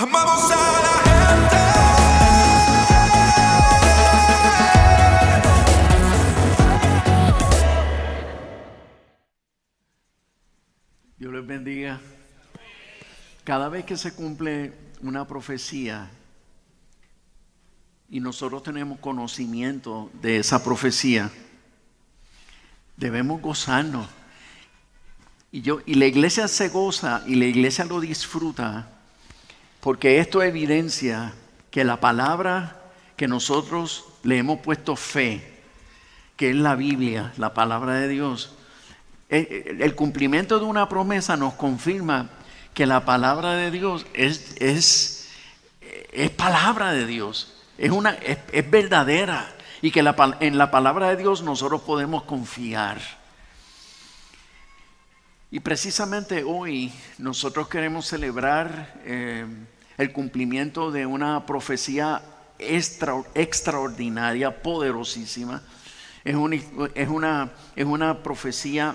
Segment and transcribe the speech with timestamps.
[0.00, 0.98] Amamos a la
[11.18, 12.00] Dios les bendiga.
[13.42, 14.72] Cada vez que se cumple
[15.02, 16.08] una profecía
[18.08, 21.28] y nosotros tenemos conocimiento de esa profecía,
[22.96, 24.08] debemos gozarnos.
[25.50, 28.94] Y, yo, y la iglesia se goza y la iglesia lo disfruta
[29.88, 31.32] porque esto evidencia
[31.70, 32.76] que la palabra
[33.16, 35.62] que nosotros le hemos puesto fe,
[36.36, 38.52] que es la Biblia, la palabra de Dios,
[39.30, 42.28] eh, el cumplimiento de una promesa nos confirma
[42.74, 45.30] que la palabra de Dios es, es,
[46.12, 51.40] es palabra de Dios, es, una, es, verdadera y que en la palabra de Dios
[51.40, 53.00] nosotros podemos confiar.
[55.50, 59.46] Y precisamente hoy nosotros queremos celebrar eh,
[59.98, 62.22] el cumplimiento de una profecía
[62.58, 65.62] extra, extraordinaria, poderosísima.
[66.24, 66.56] Es una,
[66.94, 68.94] es, una, es una profecía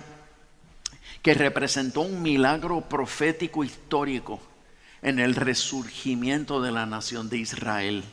[1.22, 4.39] que representó un milagro profético histórico
[5.02, 8.03] en el resurgimiento de la nación de Israel.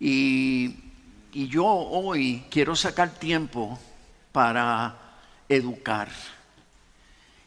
[0.00, 0.76] Y,
[1.32, 3.78] y yo hoy quiero sacar tiempo
[4.32, 4.96] para
[5.48, 6.08] educar.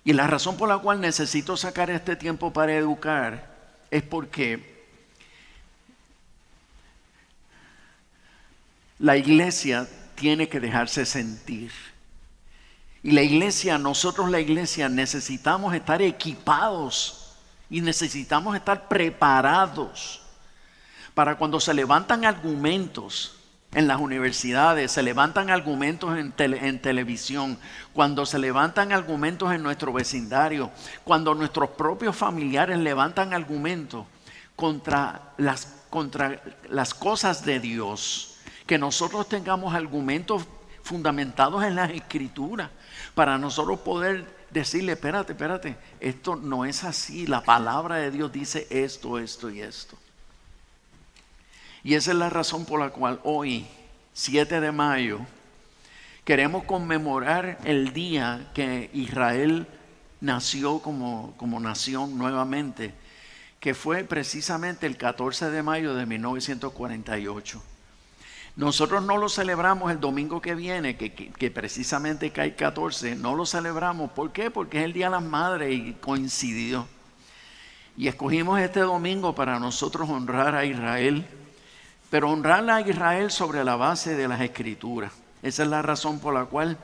[0.04, 3.51] Y la razón por la cual necesito sacar este tiempo para educar
[3.92, 4.88] es porque
[8.98, 11.72] la iglesia tiene que dejarse sentir.
[13.04, 17.36] Y la iglesia, nosotros la iglesia necesitamos estar equipados
[17.70, 20.22] y necesitamos estar preparados
[21.14, 23.41] para cuando se levantan argumentos
[23.74, 27.58] en las universidades, se levantan argumentos en, tele, en, televisión,
[27.94, 30.72] cuando se levantan argumentos en nuestro vecindario,
[31.04, 34.06] cuando nuestros propios familiares levantan argumentos
[34.58, 40.44] contra las, contra las cosas de Dios, que nosotros tengamos argumentos
[40.84, 42.70] fundamentados en las escrituras
[43.16, 48.68] para nosotros poder decirle, espérate, espérate, esto no es así, la palabra de Dios dice
[48.70, 49.98] esto, esto y esto.
[51.84, 53.66] Y esa es la razón por la cual hoy,
[54.14, 55.20] 7 de mayo,
[56.24, 59.68] queremos conmemorar el día que Israel
[60.20, 62.94] nació como, como nación nuevamente,
[63.60, 67.64] que fue precisamente el 14 de mayo de 1948.
[68.56, 73.34] Nosotros no lo celebramos el domingo que viene, que, que, que, precisamente cae 14, no
[73.34, 74.12] lo celebramos.
[74.12, 74.52] ¿Por qué?
[74.52, 76.86] Porque es el Día de las Madres y coincidió.
[77.98, 81.26] Y escogimos este domingo para nosotros honrar a Israel,
[82.12, 85.14] pero honrar a Israel sobre la base de las escrituras.
[85.42, 86.78] Esa es la razón por la cual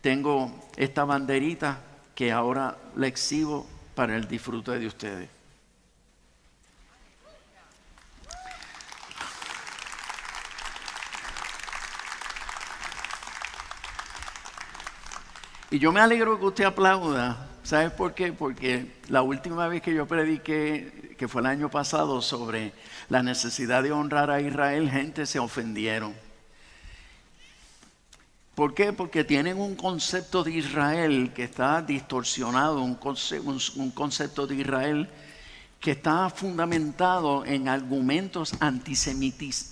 [0.00, 1.80] tengo esta banderita
[2.14, 3.66] que ahora la exhibo
[3.96, 5.28] para el disfrute de ustedes.
[15.72, 17.48] Y yo me alegro que usted aplauda.
[17.64, 18.32] ¿Sabes por qué?
[18.32, 22.72] Porque la última vez que yo prediqué, que fue el año pasado, sobre
[23.10, 26.14] la necesidad de honrar a Israel, gente se ofendieron.
[28.54, 28.94] ¿Por qué?
[28.94, 35.10] Porque tienen un concepto de Israel que está distorsionado, un concepto, de Israel
[35.78, 39.68] que está fundamentado en argumentos antisemitas.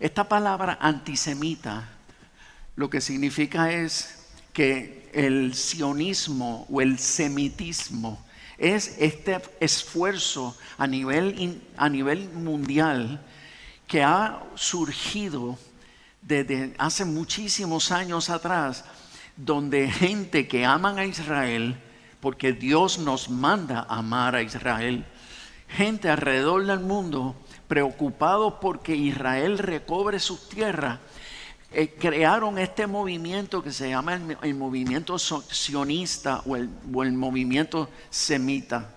[0.00, 1.86] Esta palabra antisemita
[2.76, 4.24] lo que significa es
[4.54, 8.24] que el sionismo o el semitismo
[8.58, 13.20] es este esfuerzo a nivel, a nivel mundial
[13.86, 15.58] que ha surgido
[16.22, 18.84] desde hace muchísimos años atrás,
[19.36, 21.76] donde gente que aman a Israel,
[22.20, 25.04] porque Dios nos manda amar a Israel,
[25.68, 27.34] gente alrededor del mundo
[27.66, 30.98] preocupado porque Israel recobre sus tierras,
[31.74, 37.88] eh, crearon este movimiento que se llama el, movimiento sionista o el, o el movimiento
[38.10, 38.94] semita,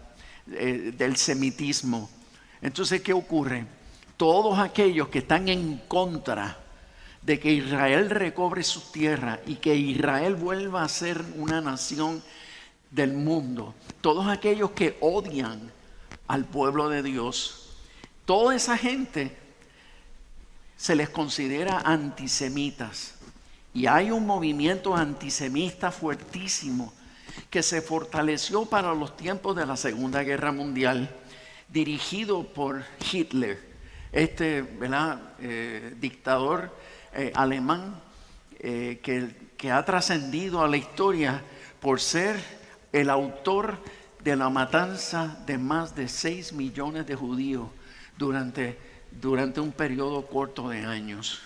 [0.52, 2.10] eh, del semitismo.
[2.62, 3.66] Entonces, ¿qué ocurre?
[4.18, 6.57] Todos aquellos que están en contra
[7.22, 12.21] de que Israel recobre su tierra y que Israel vuelva a ser una nación
[12.92, 15.71] del mundo, todos aquellos que odian
[16.28, 17.75] al pueblo de Dios,
[18.25, 19.36] toda esa gente
[20.77, 23.16] se les considera antisemitas.
[23.74, 26.94] Y hay un movimiento antisemita fuertísimo
[27.50, 31.13] que se fortaleció para los tiempos de la Segunda Guerra Mundial,
[31.68, 33.60] dirigido por Hitler,
[34.12, 34.66] este
[35.39, 36.74] eh, dictador
[37.13, 38.01] eh, alemán
[38.60, 41.44] eh, que, que ha trascendido a la historia
[41.81, 42.38] por ser
[42.94, 43.78] el autor
[44.24, 47.68] de la matanza de más de 6 millones de judíos
[48.18, 48.78] durante,
[49.21, 51.41] durante un periodo corto de años.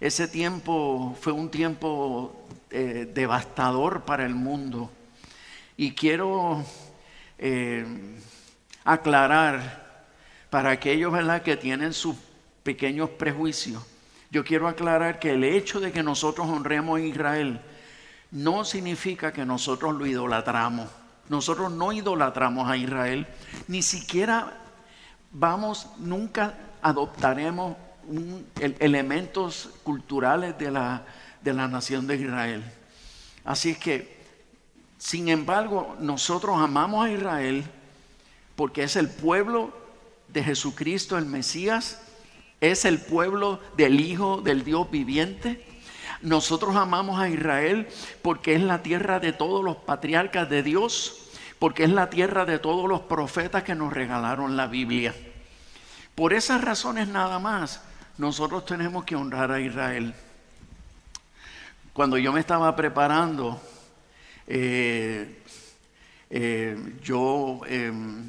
[0.00, 4.90] Ese tiempo fue un tiempo eh, devastador para el mundo.
[5.76, 6.64] Y quiero
[7.38, 7.84] eh,
[8.84, 10.06] aclarar
[10.48, 11.42] para aquellos ¿verdad?
[11.42, 12.16] que tienen sus
[12.62, 13.82] pequeños prejuicios.
[14.30, 17.60] Yo quiero aclarar que el hecho de que nosotros honremos a Israel
[18.30, 20.88] no significa que nosotros lo idolatramos.
[21.28, 23.26] Nosotros no idolatramos a Israel,
[23.68, 24.58] ni siquiera
[25.32, 27.76] vamos, nunca adoptaremos
[28.78, 31.04] elementos culturales de la,
[31.42, 32.64] de la nación de Israel.
[33.44, 34.20] Así es que,
[34.98, 37.64] sin embargo, nosotros amamos a Israel
[38.56, 39.72] porque es el pueblo
[40.28, 42.02] de Jesucristo, el Mesías,
[42.60, 45.66] es el pueblo del Hijo del Dios viviente.
[46.20, 47.88] Nosotros amamos a Israel
[48.20, 52.58] porque es la tierra de todos los patriarcas de Dios, porque es la tierra de
[52.58, 55.14] todos los profetas que nos regalaron la Biblia.
[56.20, 57.80] Por esas razones nada más,
[58.18, 60.12] nosotros tenemos que honrar a Israel.
[61.94, 63.58] Cuando yo me estaba preparando,
[64.46, 65.40] eh,
[66.28, 68.28] eh, yo em,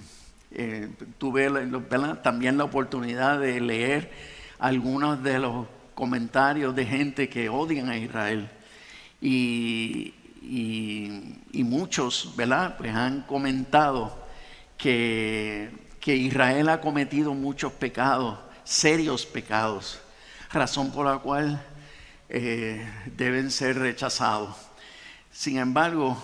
[0.52, 1.50] eh, tuve
[2.24, 4.10] también la oportunidad de leer
[4.58, 8.50] algunos de los comentarios de gente que odian a Israel.
[9.20, 10.14] Y,
[11.52, 12.78] muchos, ¿verdad?
[12.78, 14.18] Pues han comentado
[14.78, 20.02] que, que Israel ha cometido muchos pecados, serios pecados,
[20.52, 21.64] razón por la cual
[22.28, 22.84] eh,
[23.16, 24.56] deben ser rechazados.
[25.32, 26.22] Sin embargo,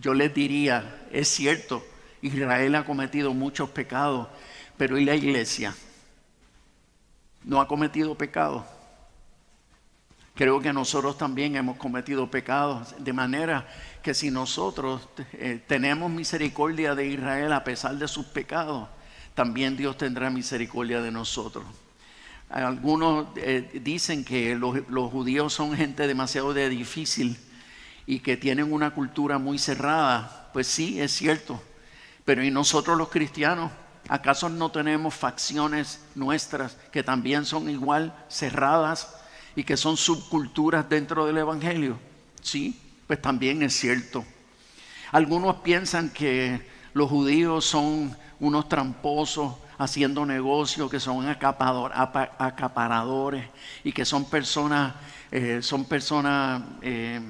[0.00, 1.84] yo les diría, es cierto,
[2.22, 4.28] Israel ha cometido muchos pecados,
[4.78, 5.76] pero ¿y la iglesia?
[7.44, 8.64] ¿No ha cometido pecados?
[10.34, 13.68] Creo que nosotros también hemos cometido pecados, de manera
[14.02, 18.88] que si nosotros eh, tenemos misericordia de Israel a pesar de sus pecados,
[19.34, 21.64] también Dios tendrá misericordia de nosotros.
[22.48, 27.38] Algunos eh, dicen que los, los, judíos son gente demasiado de difícil
[28.06, 30.50] y que tienen una cultura muy cerrada.
[30.52, 31.62] Pues sí, es cierto.
[32.24, 33.72] Pero ¿y nosotros los cristianos?
[34.08, 39.08] ¿Acaso no tenemos facciones nuestras que también son igual cerradas?
[39.54, 41.98] y que son subculturas dentro del Evangelio.
[42.40, 44.24] Sí, pues también es cierto.
[45.10, 46.62] Algunos piensan que
[46.94, 53.44] los judíos son unos tramposos haciendo negocios, que son acaparadores
[53.84, 54.94] y que son personas,
[55.30, 57.20] eh, son personas eh,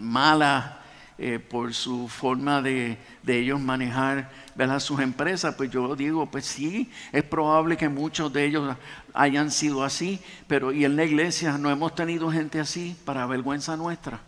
[0.00, 0.72] malas
[1.18, 2.96] eh, por su forma de,
[3.26, 4.30] ellos manejar
[4.78, 8.74] sus empresas, pues yo digo, pues sí, es probable que muchos de ellos
[9.12, 13.76] hayan sido así, pero y en la iglesia no hemos tenido gente así para vergüenza
[13.76, 14.18] nuestra.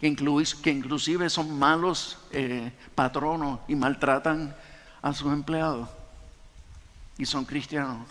[0.00, 0.14] Que,
[0.62, 4.54] que inclusive son malos eh, patronos y maltratan
[5.00, 5.88] a sus empleados
[7.18, 8.06] y son cristianos.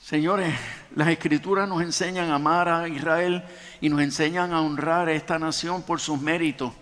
[0.00, 0.54] Señores,
[0.94, 3.44] las escrituras nos enseñan a amar a Israel
[3.80, 6.72] y nos enseñan a honrar a esta nación por sus méritos.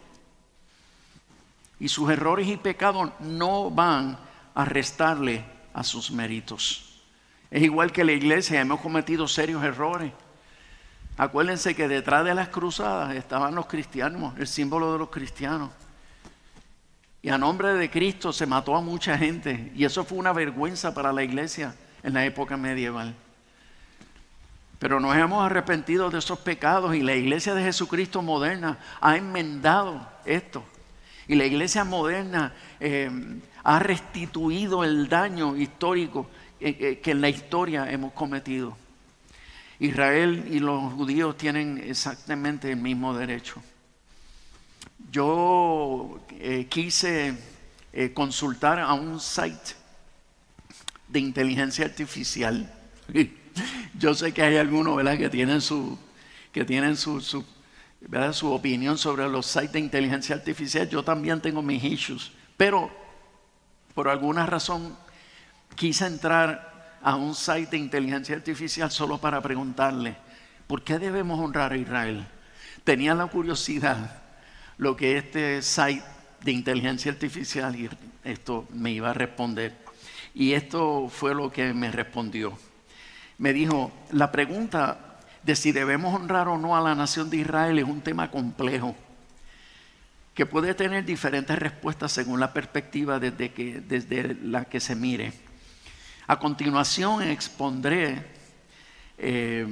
[1.80, 4.18] Y sus errores y pecados no van
[4.54, 5.44] a restarle
[5.74, 7.02] a sus méritos.
[7.50, 10.12] Es igual que la iglesia, hemos cometido serios errores.
[11.16, 15.70] Acuérdense que detrás de las cruzadas estaban los cristianos, el símbolo de los cristianos.
[17.22, 19.72] Y a nombre de Cristo se mató a mucha gente.
[19.74, 23.14] Y eso fue una vergüenza para la iglesia en la época medieval.
[24.78, 30.06] Pero nos hemos arrepentido de esos pecados y la iglesia de Jesucristo moderna ha enmendado
[30.24, 30.62] esto.
[31.26, 33.10] Y la iglesia moderna eh,
[33.64, 36.28] ha restituido el daño histórico
[36.60, 38.76] eh, eh, que en la historia hemos cometido.
[39.78, 43.62] Israel y los judíos tienen exactamente el mismo derecho.
[45.10, 46.20] Yo
[46.68, 47.36] quise
[48.14, 49.74] consultar a un site
[51.08, 52.72] de inteligencia artificial.
[53.98, 55.16] Yo sé que hay algunos ¿verdad?
[55.16, 55.98] que tienen, su,
[56.52, 57.44] que tienen su, su,
[58.32, 60.88] su opinión sobre los sites de inteligencia artificial.
[60.88, 62.32] Yo también tengo mis issues.
[62.56, 62.90] Pero
[63.94, 64.96] por alguna razón
[65.74, 66.65] quise entrar
[67.06, 70.16] a un site de inteligencia artificial solo para preguntarle,
[70.66, 72.26] ¿por qué debemos honrar a Israel?
[72.82, 74.24] Tenía la curiosidad
[74.76, 76.02] lo que este site
[76.42, 77.88] de inteligencia artificial y
[78.24, 79.76] esto me iba a responder.
[80.34, 82.58] Y esto fue lo que me respondió.
[83.38, 87.78] Me dijo, la pregunta de si debemos honrar o no a la nación de Israel
[87.78, 88.96] es un tema complejo,
[90.34, 95.45] que puede tener diferentes respuestas según la perspectiva desde, que, desde la que se mire.
[96.28, 98.20] A continuación expondré,
[99.16, 99.64] eh,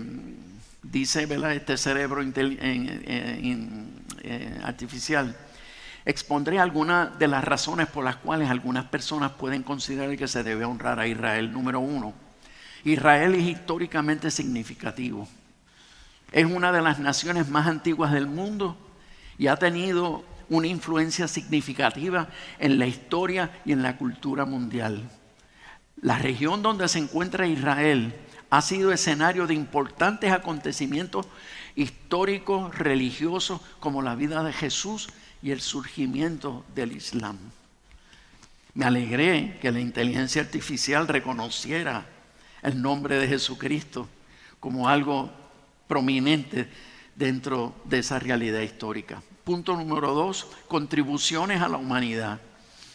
[0.82, 5.36] dice este cerebro eh, artificial,
[6.04, 10.64] expondré algunas de las razones por las cuales algunas personas pueden considerar que se debe
[10.64, 11.52] honrar a Israel.
[11.52, 12.14] Número uno,
[12.84, 15.26] Israel es históricamente significativo.
[16.30, 18.78] Es una de las naciones más antiguas del mundo
[19.38, 22.28] y ha tenido una influencia significativa
[22.60, 25.10] en la historia y en la cultura mundial.
[26.04, 28.14] La región donde se encuentra Israel
[28.50, 31.26] ha sido escenario de importantes acontecimientos
[31.76, 35.08] históricos, religiosos, como la vida de Jesús
[35.42, 37.38] y el surgimiento del Islam.
[38.74, 42.04] Me alegré que la inteligencia artificial reconociera
[42.60, 44.06] el nombre de Jesucristo
[44.60, 45.30] como algo
[45.88, 46.68] prominente
[47.16, 49.22] dentro de esa realidad histórica.
[49.42, 52.42] Punto número dos, contribuciones a la humanidad.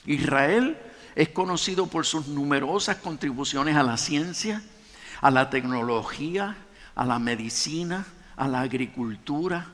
[0.06, 0.78] Israel
[1.20, 4.64] es conocido por sus numerosas contribuciones a la ciencia,
[5.20, 6.56] a la tecnología,
[6.96, 8.06] a la medicina,
[8.38, 9.68] a la agricultura,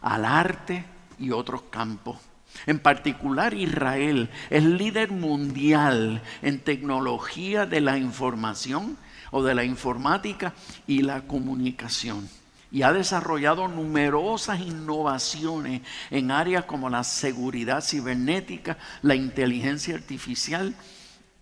[0.00, 0.86] al arte
[1.18, 2.16] y otros campos.
[2.64, 8.96] En particular, Israel es líder mundial en tecnología de la información
[9.30, 10.54] o de la informática
[10.86, 12.30] y la comunicación.
[12.70, 20.74] Y ha desarrollado numerosas innovaciones en áreas como la seguridad cibernética, la inteligencia artificial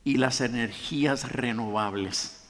[0.04, 2.48] y las energías renovables.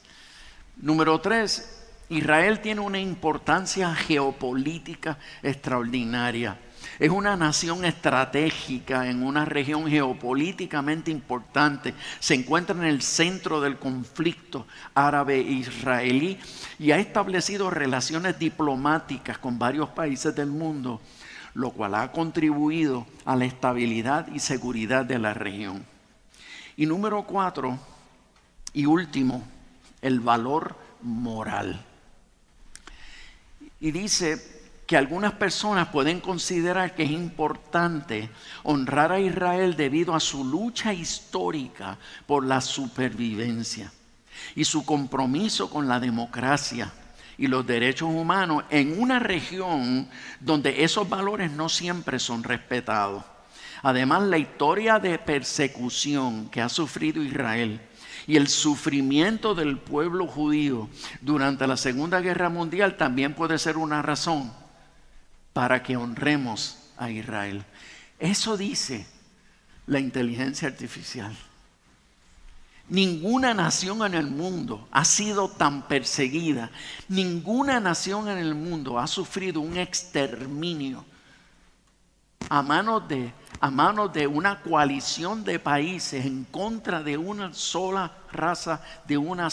[0.77, 6.59] Número tres, Israel tiene una importancia geopolítica extraordinaria.
[6.99, 11.93] Es una nación estratégica en una región geopolíticamente importante.
[12.19, 14.65] Se encuentra en el centro del conflicto
[14.95, 16.39] árabe-israelí
[16.79, 20.99] y ha establecido relaciones diplomáticas con varios países del mundo,
[21.53, 25.85] lo cual ha contribuido a la estabilidad y seguridad de la región.
[26.75, 27.79] Y número cuatro,
[28.73, 29.43] y último,
[30.01, 31.83] el valor moral.
[33.79, 34.56] Y dice
[34.87, 38.29] que algunas personas pueden considerar que es importante
[38.63, 43.91] honrar a Israel debido a su lucha histórica por la supervivencia
[44.55, 46.93] y su compromiso con la democracia
[47.37, 50.07] y los derechos humanos en una región
[50.39, 53.25] donde esos valores no siempre son respetados.
[53.83, 57.81] Además, la historia de persecución que ha sufrido Israel
[58.25, 60.89] y el sufrimiento del pueblo judío
[61.19, 64.51] durante la Segunda Guerra Mundial también puede ser una razón
[65.57, 67.65] para que honremos a Israel.
[68.19, 69.07] Eso dice
[69.87, 71.35] la inteligencia artificial.
[72.89, 76.69] Ninguna nación en el mundo ha sido tan perseguida.
[77.07, 81.03] Ninguna nación en el mundo ha sufrido un exterminio
[82.49, 88.15] a manos de a manos de una coalición de países en contra de una sola
[88.31, 89.49] raza, de, una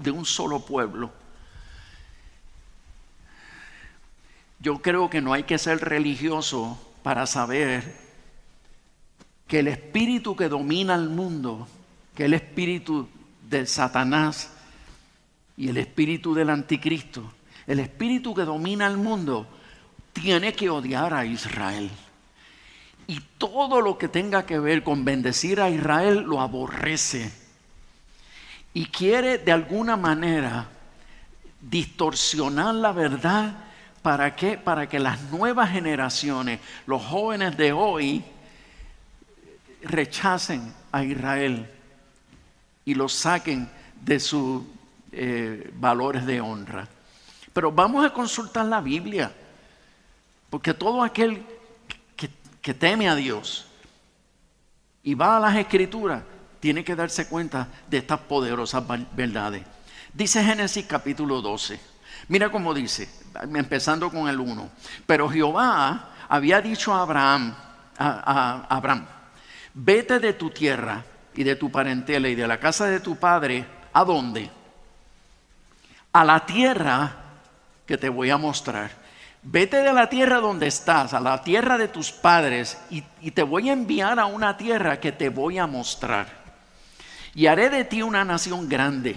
[0.00, 1.12] de un solo pueblo.
[4.66, 7.84] Yo creo que no hay que ser religioso para saber
[9.46, 11.68] que el espíritu que domina el mundo,
[12.16, 13.08] que el espíritu
[13.48, 14.50] de Satanás
[15.56, 17.32] y el espíritu del anticristo,
[17.68, 19.46] el espíritu que domina el mundo,
[20.12, 21.88] tiene que odiar a Israel.
[23.06, 27.32] Y todo lo que tenga que ver con bendecir a Israel lo aborrece.
[28.74, 30.66] Y quiere de alguna manera
[31.60, 33.65] distorsionar la verdad.
[34.06, 34.56] ¿Para qué?
[34.56, 38.24] Para que las nuevas generaciones, los jóvenes de hoy,
[39.82, 41.68] rechacen a Israel
[42.84, 43.68] y lo saquen
[44.00, 44.62] de sus
[45.10, 46.86] eh, valores de honra.
[47.52, 49.32] Pero vamos a consultar la Biblia,
[50.50, 51.44] porque todo aquel
[52.62, 53.66] que teme a Dios
[55.02, 56.22] y va a las escrituras,
[56.60, 58.84] tiene que darse cuenta de estas poderosas
[59.16, 59.64] verdades.
[60.14, 61.95] Dice Génesis capítulo 12.
[62.28, 63.08] Mira cómo dice,
[63.54, 64.68] empezando con el 1.
[65.06, 67.54] Pero Jehová había dicho a Abraham,
[67.98, 69.06] a, Abraham,
[69.74, 71.04] vete de tu tierra
[71.34, 74.50] y de tu parentela y de la casa de tu padre, ¿a dónde?
[76.12, 77.14] A la tierra
[77.86, 78.90] que te voy a mostrar.
[79.42, 83.70] Vete de la tierra donde estás, a la tierra de tus padres, y, te voy
[83.70, 86.26] a enviar a una tierra que te voy a mostrar.
[87.32, 89.16] Y haré de ti una nación grande,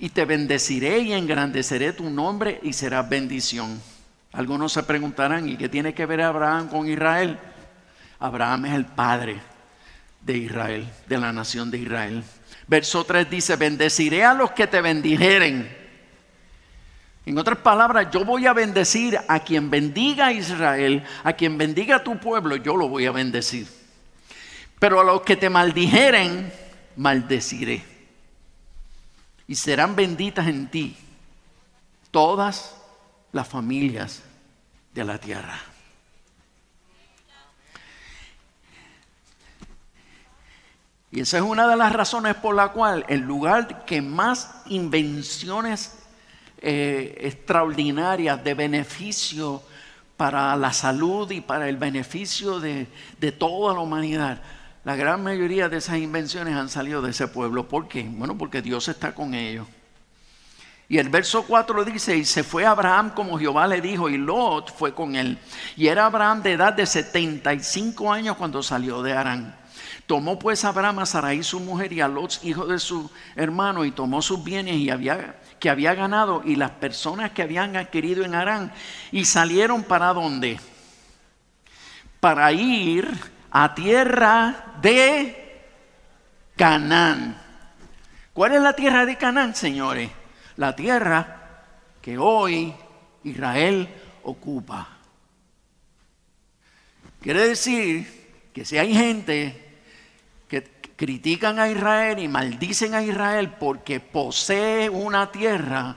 [0.00, 3.80] y te bendeciré y engrandeceré tu nombre y serás bendición.
[4.32, 7.38] Algunos se preguntarán, ¿y qué tiene que ver Abraham con Israel?
[8.18, 9.40] Abraham es el padre
[10.22, 12.24] de Israel, de la nación de Israel.
[12.66, 15.80] Verso 3 dice, bendeciré a los que te bendijeren
[17.26, 21.96] en otras palabras, yo voy a bendecir a quien bendiga a Israel, a quien bendiga
[21.96, 23.66] a tu pueblo, yo lo voy a bendecir.
[24.78, 26.52] Pero a los que te maldijeren,
[26.96, 27.84] maldeciré.
[29.50, 30.96] Y serán benditas en ti
[32.12, 32.76] todas
[33.32, 34.22] las familias
[34.94, 35.58] de la tierra.
[41.10, 45.98] Y esa es una de las razones por la cual el lugar que más invenciones
[46.58, 49.64] eh, extraordinarias de beneficio
[50.16, 52.86] para la salud y para el beneficio de,
[53.18, 54.40] de toda la humanidad,
[54.90, 57.68] la gran mayoría de esas invenciones han salido de ese pueblo.
[57.68, 58.02] ¿Por qué?
[58.10, 59.68] Bueno, porque Dios está con ellos.
[60.88, 64.76] Y el verso 4 dice, y se fue Abraham como Jehová le dijo, y Lot
[64.76, 65.38] fue con él.
[65.76, 69.56] Y era Abraham de edad de 75 años cuando salió de Arán.
[70.06, 73.92] Tomó pues Abraham a Sarai su mujer y a Lot, hijo de su hermano, y
[73.92, 78.34] tomó sus bienes y había, que había ganado y las personas que habían adquirido en
[78.34, 78.72] Arán,
[79.12, 80.58] y salieron para dónde?
[82.18, 85.62] Para ir a tierra de
[86.56, 87.36] Canaán.
[88.32, 90.10] ¿Cuál es la tierra de Canaán, señores?
[90.60, 91.62] la tierra
[92.02, 92.74] que hoy
[93.24, 93.88] Israel
[94.24, 94.88] ocupa.
[97.22, 99.78] Quiere decir que si hay gente
[100.48, 100.62] que
[100.96, 105.96] critican a Israel y maldicen a Israel porque posee una tierra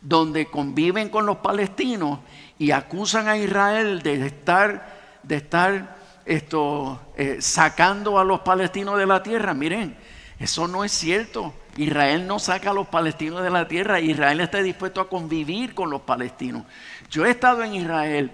[0.00, 2.18] donde conviven con los palestinos
[2.58, 5.97] y acusan a Israel de estar, de estar
[6.28, 9.96] esto, eh, sacando a los palestinos de la tierra, miren,
[10.38, 11.54] eso no es cierto.
[11.78, 15.88] Israel no saca a los palestinos de la tierra, Israel está dispuesto a convivir con
[15.88, 16.64] los palestinos.
[17.10, 18.30] Yo he estado en Israel,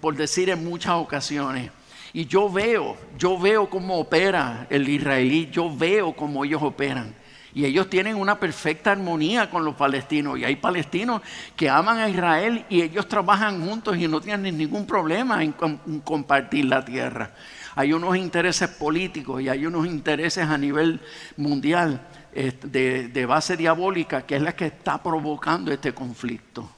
[0.00, 1.70] por decir en muchas ocasiones,
[2.14, 7.14] y yo veo, yo veo cómo opera el israelí, yo veo cómo ellos operan.
[7.56, 10.38] Y ellos tienen una perfecta armonía con los palestinos.
[10.38, 11.22] Y hay palestinos
[11.56, 15.52] que aman a Israel y ellos trabajan juntos y no tienen ningún problema en
[16.04, 17.32] compartir la tierra
[17.76, 20.98] hay unos intereses políticos y hay unos intereses a nivel
[21.36, 22.00] mundial
[22.32, 26.70] de, base diabólica que es la que está provocando este conflicto.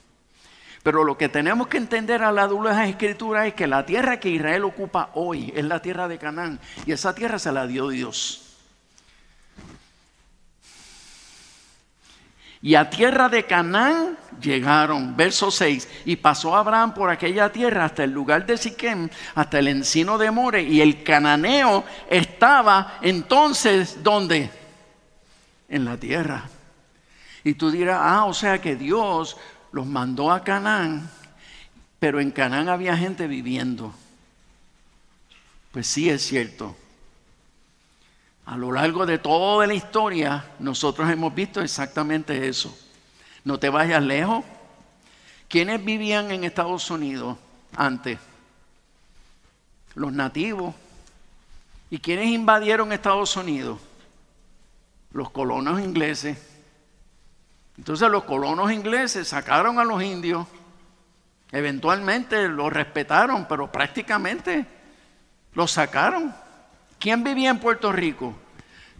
[0.83, 3.85] Pero lo que tenemos que entender a la luz de las escrituras es que la
[3.85, 7.65] tierra que Israel ocupa hoy es la tierra de Canaán y esa tierra se la
[7.65, 8.48] dio Dios.
[12.61, 18.03] Y a tierra de Canaán llegaron, verso 6, y pasó Abraham por aquella tierra hasta
[18.03, 24.49] el lugar de Siquem, hasta el encino de More, y el cananeo estaba entonces, ¿dónde?
[25.69, 26.49] En la tierra.
[27.43, 29.37] Y tú dirás, ah, o sea que Dios
[29.71, 31.09] los mandó a Canaán,
[31.99, 33.93] pero en Canaán había gente viviendo.
[35.71, 36.75] Pues sí es cierto.
[38.49, 42.75] A lo largo de toda la historia, nosotros hemos visto exactamente eso.
[43.43, 44.43] No te vayas lejos.
[45.47, 47.37] ¿Quiénes vivían en Estados Unidos
[47.75, 48.17] antes?
[49.93, 50.73] Los nativos.
[51.91, 53.79] ¿Y quiénes invadieron Estados Unidos?
[55.11, 56.39] Los colonos ingleses.
[57.77, 60.47] Entonces los colonos ingleses sacaron a los indios.
[61.51, 64.65] Eventualmente los respetaron, pero prácticamente
[65.53, 66.33] los sacaron.
[66.99, 68.35] ¿Quién vivía en Puerto Rico?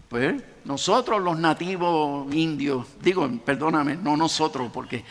[0.08, 5.04] Pues nosotros los nativos indios, digo, perdóname, no nosotros, porque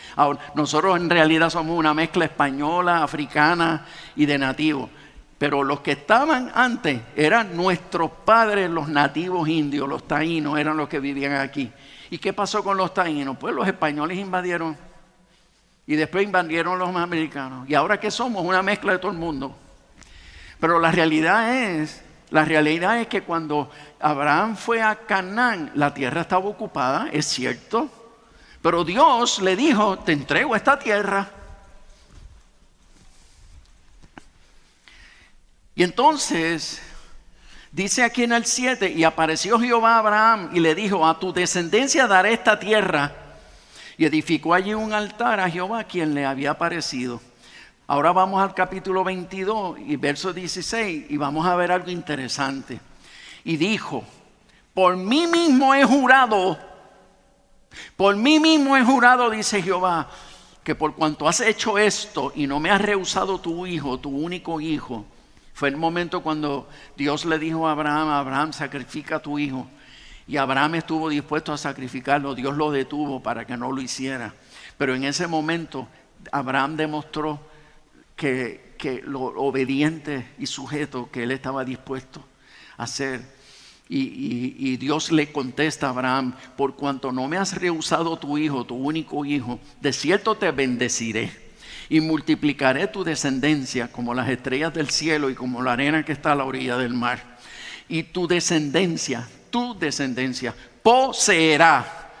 [0.55, 4.89] nosotros en realidad somos una mezcla española, africana y de nativos.
[5.37, 10.89] Pero los que estaban antes eran nuestros padres, los nativos indios, los taínos, eran los
[10.89, 11.71] que vivían aquí.
[12.09, 13.37] ¿Y qué pasó con los taínos?
[13.37, 14.75] Pues los españoles invadieron
[15.87, 17.69] y después invadieron los americanos.
[17.69, 18.43] ¿Y ahora qué somos?
[18.43, 19.55] Una mezcla de todo el mundo.
[20.59, 26.21] Pero la realidad es la realidad es que cuando Abraham fue a Canaán, la tierra
[26.21, 27.89] estaba ocupada, es cierto,
[28.61, 31.29] pero Dios le dijo, te entrego esta tierra.
[35.73, 36.81] Y entonces,
[37.71, 41.31] dice aquí en el 7, y apareció Jehová a Abraham y le dijo, a tu
[41.31, 43.15] descendencia daré esta tierra.
[43.97, 47.21] Y edificó allí un altar a Jehová, quien le había aparecido.
[47.91, 52.79] Ahora vamos al capítulo 22 y verso 16 y vamos a ver algo interesante.
[53.43, 54.03] Y dijo,
[54.75, 56.59] por mí mismo he jurado,
[57.97, 60.07] por mí mismo he jurado, dice Jehová,
[60.63, 64.61] que por cuanto has hecho esto y no me has rehusado tu hijo, tu único
[64.61, 65.07] hijo,
[65.55, 69.67] fue el momento cuando Dios le dijo a Abraham, Abraham, sacrifica a tu hijo.
[70.27, 74.35] Y Abraham estuvo dispuesto a sacrificarlo, Dios lo detuvo para que no lo hiciera.
[74.77, 75.87] Pero en ese momento
[76.31, 77.48] Abraham demostró
[78.19, 82.23] que, lo obediente y sujeto que él estaba dispuesto
[82.77, 83.39] a hacer.
[83.87, 88.63] Y, y, Dios le contesta a Abraham, por cuanto no me has rehusado tu hijo,
[88.63, 91.49] tu único hijo, de cierto te bendeciré
[91.89, 96.33] y multiplicaré tu descendencia como las estrellas del cielo y como la arena que está
[96.33, 97.39] a la orilla del mar.
[97.87, 100.53] Y tu descendencia, tu descendencia,
[100.83, 102.11] poseerá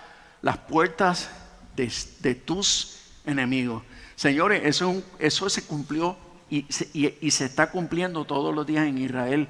[0.41, 1.29] las puertas
[1.75, 3.83] de tus enemigos.
[4.19, 6.17] Señores, eso, eso se cumplió
[6.49, 9.47] y se, y se está cumpliendo todos los días en Israel,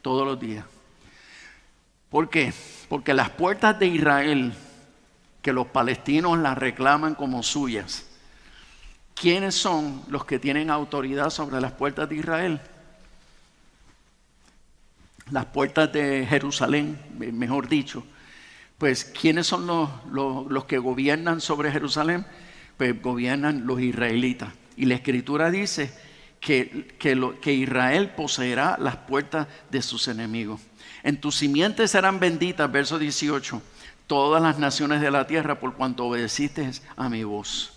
[0.00, 0.64] todos los días.
[2.08, 2.54] ¿Por qué?
[2.88, 4.54] Porque las puertas de Israel,
[5.42, 8.06] que los palestinos las reclaman como suyas,
[9.14, 12.62] ¿quiénes son los que tienen autoridad sobre las puertas de Israel?
[15.30, 18.02] Las puertas de Jerusalén, mejor dicho.
[18.78, 22.24] Pues, ¿quiénes son los, que gobiernan sobre Jerusalén?
[22.76, 24.52] Pues gobiernan los israelitas.
[24.76, 25.90] Y la escritura dice
[26.40, 30.60] que, que, Israel poseerá las puertas de sus enemigos.
[31.02, 33.62] En tus simientes serán benditas, verso 18,
[34.06, 37.72] todas las naciones de la tierra por cuanto obedeciste a mi voz.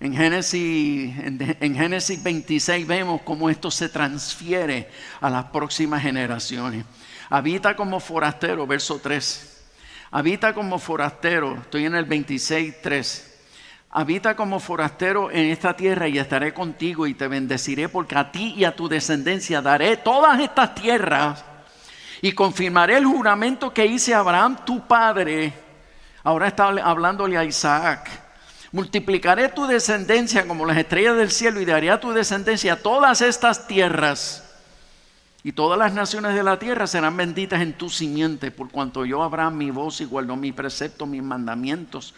[0.00, 6.84] En Génesis, en Génesis 26 vemos cómo esto se transfiere a las próximas generaciones.
[7.30, 9.62] Habita como forastero, verso 3.
[10.10, 13.31] Habita como forastero, estoy en el 26, 3
[13.94, 18.54] Habita como forastero en esta tierra y estaré contigo y te bendeciré porque a ti
[18.56, 21.44] y a tu descendencia daré todas estas tierras
[22.22, 25.52] y confirmaré el juramento que hice a Abraham tu padre.
[26.22, 28.08] Ahora está hablándole a Isaac.
[28.70, 33.66] Multiplicaré tu descendencia como las estrellas del cielo y daré a tu descendencia todas estas
[33.66, 34.51] tierras.
[35.44, 39.24] Y todas las naciones de la tierra serán benditas en tu simiente, por cuanto yo
[39.24, 42.14] habrá mi voz y guardo mis preceptos, mis mandamientos,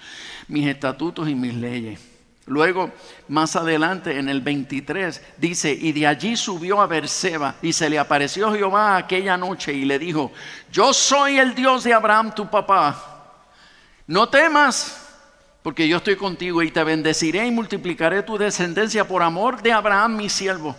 [0.47, 2.01] mis estatutos y mis leyes.
[2.47, 2.93] Luego,
[3.29, 7.99] más adelante, en el 23, dice, y de allí subió a Berseba y se le
[7.99, 10.31] apareció Jehová aquella noche y le dijo,
[10.71, 13.41] yo soy el Dios de Abraham, tu papá.
[14.07, 15.09] No temas,
[15.63, 20.17] porque yo estoy contigo y te bendeciré y multiplicaré tu descendencia por amor de Abraham,
[20.17, 20.77] mi siervo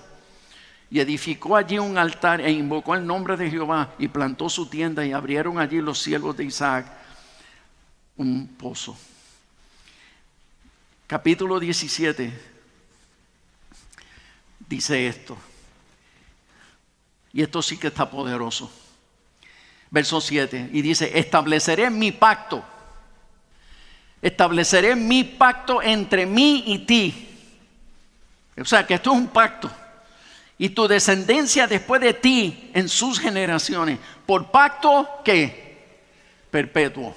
[0.89, 5.05] y edificó allí un altar e invocó el nombre de Jehová y plantó su tienda
[5.05, 6.85] y abrieron allí los siervos de Isaac
[8.17, 8.97] un pozo.
[11.07, 12.33] Capítulo 17
[14.67, 15.37] dice esto.
[17.33, 18.71] Y esto sí que está poderoso.
[19.91, 20.69] Verso 7.
[20.71, 22.63] Y dice, estableceré mi pacto.
[24.21, 27.29] Estableceré mi pacto entre mí y ti.
[28.57, 29.69] O sea que esto es un pacto
[30.57, 35.77] y tu descendencia después de ti en sus generaciones, por pacto que
[36.49, 37.15] perpetuo.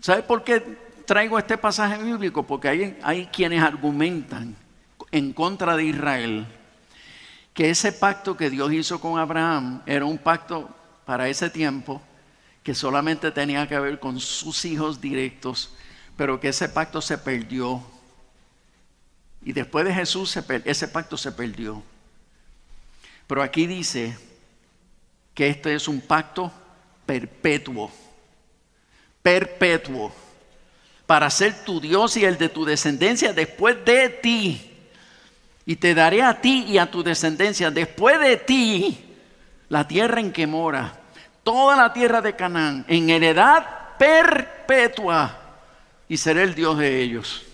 [0.00, 0.60] ¿Sabes por qué
[1.06, 2.42] traigo este pasaje bíblico?
[2.42, 4.54] Porque hay, hay quienes argumentan
[5.10, 6.46] en contra de Israel
[7.58, 10.70] que ese pacto que Dios hizo con Abraham era un pacto
[11.04, 12.00] para ese tiempo
[12.62, 15.74] que solamente tenía que ver con sus hijos directos,
[16.16, 17.82] pero que ese pacto se perdió.
[19.42, 21.82] Y después de Jesús ese pacto se perdió.
[23.28, 24.16] Pero aquí dice
[25.34, 26.50] que este es un pacto
[27.06, 27.92] perpetuo,
[29.22, 30.12] perpetuo,
[31.06, 34.72] para ser tu Dios y el de tu descendencia después de ti.
[35.64, 39.04] Y te daré a ti y a tu descendencia después de ti
[39.68, 40.98] la tierra en que mora,
[41.44, 45.38] toda la tierra de Canaán, en heredad perpetua,
[46.08, 47.47] y seré el Dios de ellos.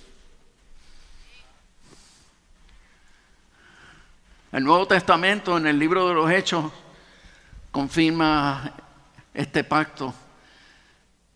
[4.55, 6.71] El Nuevo Testamento en el libro de los Hechos
[7.73, 8.73] confirma
[9.35, 10.15] este pacto.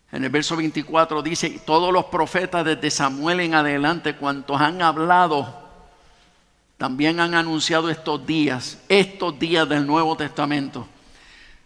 [0.09, 5.53] En el verso 24 dice, todos los profetas desde Samuel en adelante, cuantos han hablado,
[6.77, 10.87] también han anunciado estos días, estos días del Nuevo Testamento.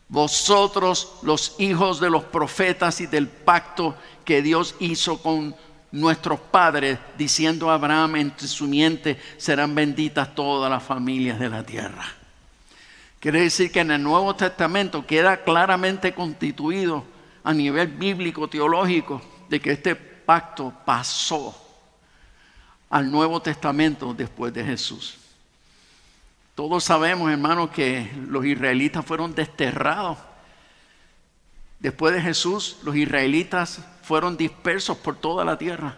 [0.08, 5.56] Vosotros, los hijos de los profetas y del pacto que Dios hizo con
[5.93, 11.63] nuestros padres, diciendo a Abraham, en su miente serán benditas todas las familias de la
[11.63, 12.03] tierra.
[13.19, 17.06] Quiere decir que en el Nuevo Testamento queda claramente constituido
[17.43, 21.56] a nivel bíblico, teológico, de que este pacto pasó
[22.89, 25.19] al Nuevo Testamento después de Jesús.
[26.56, 30.17] Todos sabemos, hermanos, que los israelitas fueron desterrados.
[31.79, 35.98] Después de Jesús, los israelitas fueron dispersos por toda la tierra.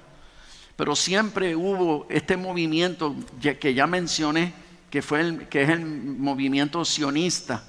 [0.78, 4.54] Pero siempre hubo este movimiento que ya mencioné,
[4.90, 7.64] que, fue el, que es el movimiento sionista,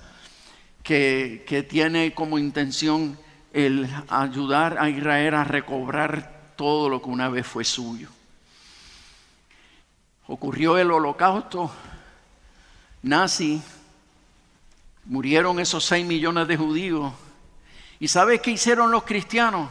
[0.83, 3.19] que, que tiene como intención
[3.53, 8.09] el ayudar a Israel a recobrar todo lo que una vez fue suyo.
[10.29, 11.71] Ocurrió el holocausto
[13.03, 13.63] nazi,
[15.05, 17.13] murieron esos seis millones de judíos.
[18.01, 19.71] ¿Y sabes qué hicieron los cristianos?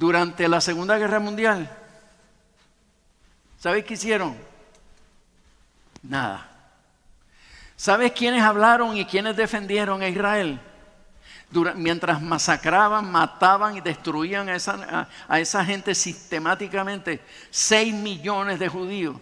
[0.00, 1.70] Durante la Segunda Guerra Mundial.
[3.58, 4.34] ¿Sabes qué hicieron?
[6.02, 6.48] Nada.
[7.76, 10.58] ¿Sabes quiénes hablaron y quiénes defendieron a Israel?
[11.74, 19.16] mientras masacraban, mataban y destruían a esa, a esa gente sistemáticamente, 6 millones de judíos.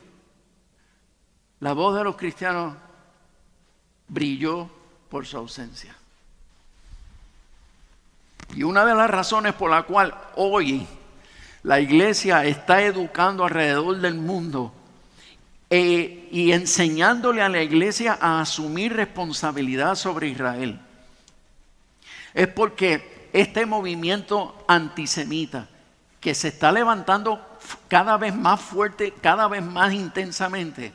[1.58, 2.76] La voz de los cristianos
[4.06, 4.70] brilló
[5.08, 5.97] por su ausencia.
[8.54, 10.87] Y una de las razones por la cual hoy
[11.62, 14.72] la iglesia está educando alrededor del mundo
[15.70, 20.80] eh, y enseñándole a la iglesia a asumir responsabilidad sobre Israel
[22.34, 25.68] es porque este movimiento antisemita
[26.20, 27.44] que se está levantando
[27.88, 30.92] cada vez más fuerte, cada vez más intensamente,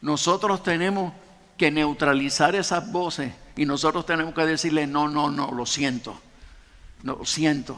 [0.00, 1.12] nosotros tenemos
[1.56, 6.20] que neutralizar esas voces y nosotros tenemos que decirle, no, no, no, lo siento,
[7.02, 7.76] lo siento.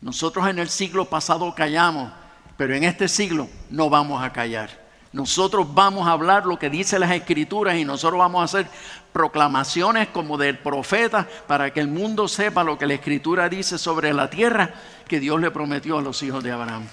[0.00, 2.12] Nosotros en el siglo pasado callamos,
[2.56, 4.86] pero en este siglo no vamos a callar.
[5.12, 8.70] Nosotros vamos a hablar lo que dice las escrituras y nosotros vamos a hacer
[9.12, 14.12] proclamaciones como del profeta para que el mundo sepa lo que la escritura dice sobre
[14.12, 14.74] la tierra
[15.08, 16.86] que Dios le prometió a los hijos de Abraham.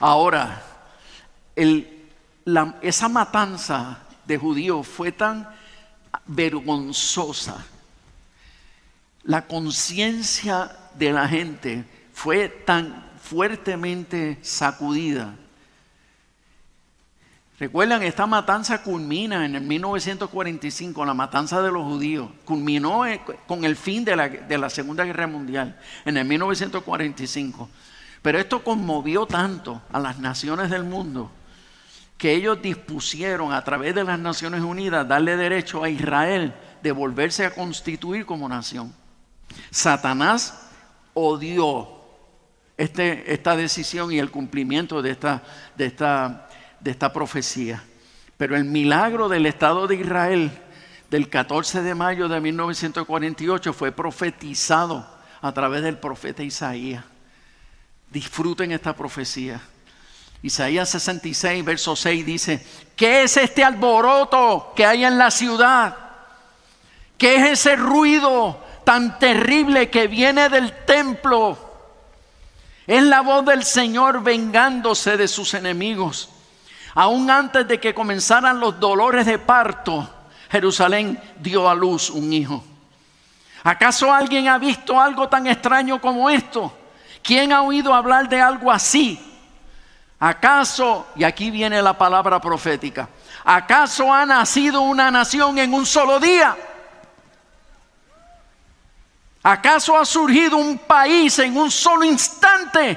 [0.00, 0.60] Ahora,
[2.80, 5.48] esa matanza de judíos fue tan
[6.26, 7.64] vergonzosa.
[9.24, 15.34] La conciencia de la gente fue tan fuertemente sacudida.
[17.58, 22.28] Recuerdan, esta matanza culmina en el 1945, la matanza de los judíos.
[22.44, 27.70] Culminó eh, con el fin de la, de la Segunda Guerra Mundial, en el 1945.
[28.20, 31.30] Pero esto conmovió tanto a las naciones del mundo
[32.16, 37.44] que ellos dispusieron a través de las Naciones Unidas darle derecho a Israel de volverse
[37.44, 38.94] a constituir como nación.
[39.70, 40.68] Satanás
[41.14, 42.00] odió
[42.76, 45.42] este, esta decisión y el cumplimiento de esta,
[45.76, 46.48] de, esta,
[46.80, 47.82] de esta profecía.
[48.36, 50.50] Pero el milagro del Estado de Israel
[51.10, 55.06] del 14 de mayo de 1948 fue profetizado
[55.40, 57.04] a través del profeta Isaías.
[58.10, 59.60] Disfruten esta profecía.
[60.42, 65.96] Isaías 66, verso 6 dice, ¿qué es este alboroto que hay en la ciudad?
[67.16, 71.56] ¿Qué es ese ruido tan terrible que viene del templo?
[72.88, 76.28] Es la voz del Señor vengándose de sus enemigos.
[76.94, 80.12] Aún antes de que comenzaran los dolores de parto,
[80.50, 82.64] Jerusalén dio a luz un hijo.
[83.62, 86.76] ¿Acaso alguien ha visto algo tan extraño como esto?
[87.22, 89.31] ¿Quién ha oído hablar de algo así?
[90.24, 93.08] ¿Acaso, y aquí viene la palabra profética,
[93.44, 96.56] ¿acaso ha nacido una nación en un solo día?
[99.42, 102.96] ¿Acaso ha surgido un país en un solo instante?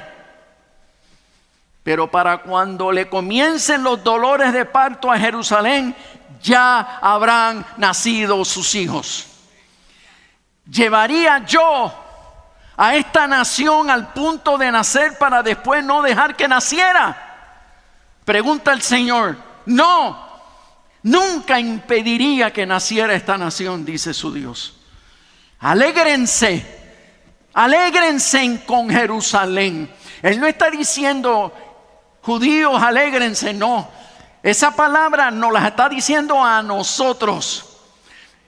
[1.82, 5.96] Pero para cuando le comiencen los dolores de parto a Jerusalén,
[6.40, 9.26] ya habrán nacido sus hijos.
[10.70, 12.05] Llevaría yo
[12.76, 17.16] a esta nación al punto de nacer para después no dejar que naciera?
[18.24, 19.36] Pregunta el Señor.
[19.66, 20.28] No,
[21.02, 24.76] nunca impediría que naciera esta nación, dice su Dios.
[25.60, 26.64] Alégrense,
[27.54, 29.90] alégrense con Jerusalén.
[30.22, 31.52] Él no está diciendo,
[32.20, 33.88] judíos, alégrense, no.
[34.42, 37.78] Esa palabra nos la está diciendo a nosotros.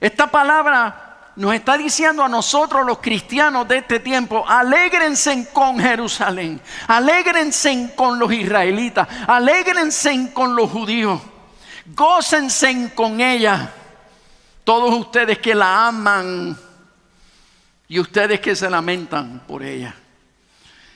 [0.00, 1.07] Esta palabra
[1.38, 8.18] nos está diciendo a nosotros los cristianos de este tiempo, alégrense con Jerusalén, alégrense con
[8.18, 11.20] los israelitas, alégrense con los judíos,
[11.94, 13.72] gócense con ella,
[14.64, 16.58] todos ustedes que la aman
[17.86, 19.94] y ustedes que se lamentan por ella.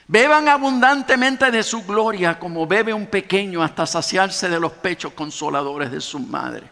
[0.09, 5.93] Beban abundantemente de su gloria como bebe un pequeño hasta saciarse de los pechos consoladores
[5.93, 6.69] de su madre.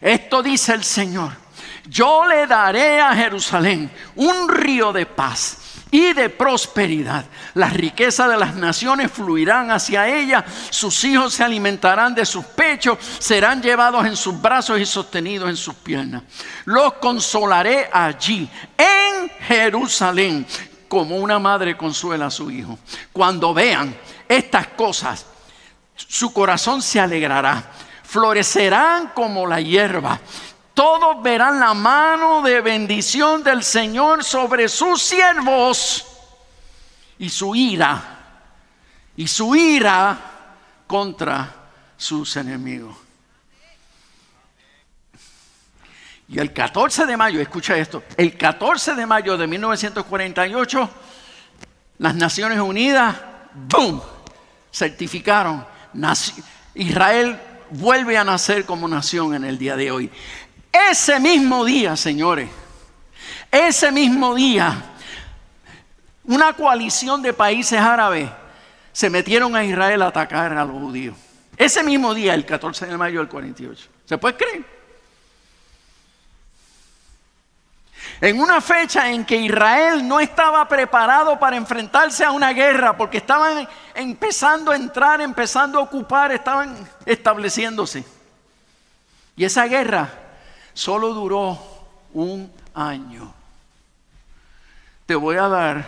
[0.00, 1.45] Esto dice el Señor
[1.88, 5.58] yo le daré a Jerusalén un río de paz
[5.90, 7.24] y de prosperidad.
[7.54, 12.98] Las riquezas de las naciones fluirán hacia ella, sus hijos se alimentarán de sus pechos,
[13.18, 16.22] serán llevados en sus brazos y sostenidos en sus piernas.
[16.64, 20.46] Los consolaré allí, en Jerusalén,
[20.88, 22.78] como una madre consuela a su hijo.
[23.12, 23.96] Cuando vean
[24.28, 25.26] estas cosas,
[25.96, 27.70] su corazón se alegrará,
[28.02, 30.20] florecerán como la hierba
[30.76, 36.06] todos verán la mano de bendición del Señor sobre sus siervos
[37.18, 38.02] y su ira,
[39.16, 40.18] y su ira
[40.86, 42.94] contra sus enemigos.
[46.28, 50.90] Y el 14 de mayo, escucha esto, el 14 de mayo de 1948,
[51.96, 53.16] las Naciones Unidas,
[53.54, 54.02] ¡boom!,
[54.70, 55.66] certificaron,
[56.74, 60.10] Israel vuelve a nacer como nación en el día de hoy.
[60.90, 62.50] Ese mismo día, señores,
[63.50, 64.82] ese mismo día,
[66.24, 68.28] una coalición de países árabes
[68.92, 71.16] se metieron a Israel a atacar a los judíos.
[71.56, 73.88] Ese mismo día, el 14 de mayo del 48.
[74.04, 74.64] ¿Se puede creer?
[78.20, 83.18] En una fecha en que Israel no estaba preparado para enfrentarse a una guerra, porque
[83.18, 88.04] estaban empezando a entrar, empezando a ocupar, estaban estableciéndose.
[89.36, 90.25] Y esa guerra
[90.76, 91.58] solo duró
[92.12, 93.32] un año.
[95.06, 95.86] Te voy a dar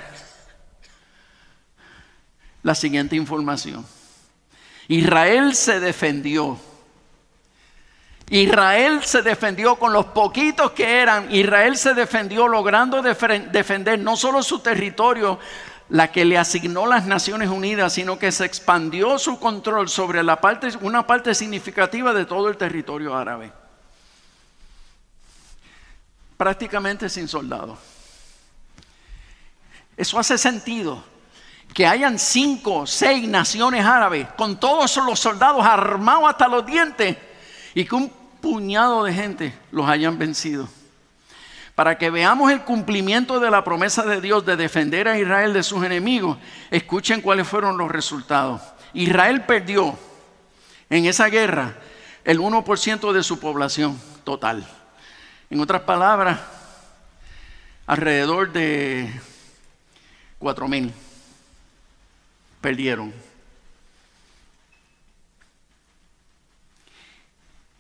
[2.63, 3.87] la siguiente información.
[4.89, 6.59] Israel se defendió
[8.31, 11.35] Israel se defendió con los poquitos que eran.
[11.35, 15.39] Israel se defendió logrando defender no solo su territorio,
[15.89, 20.43] la que le asignó las Naciones Unidas, sino que se expandió su control sobre la
[20.43, 23.51] parte, una parte significativa de todo el territorio árabe.
[26.39, 27.79] Prácticamente sin soldados.
[29.97, 31.05] Eso hace sentido.
[31.75, 37.17] Que hayan cinco, seis naciones árabes con todos los soldados armados hasta los dientes
[37.75, 38.09] y que un
[38.41, 40.67] puñado de gente los hayan vencido.
[41.75, 45.63] Para que veamos el cumplimiento de la promesa de Dios de defender a Israel de
[45.63, 46.39] sus enemigos,
[46.71, 48.63] escuchen cuáles fueron los resultados.
[48.95, 49.99] Israel perdió
[50.89, 51.77] en esa guerra
[52.25, 54.67] el 1% de su población total.
[55.51, 56.41] En otras palabras,
[57.87, 59.11] alrededor de
[60.39, 60.93] 4 mil
[62.61, 63.29] perdieron.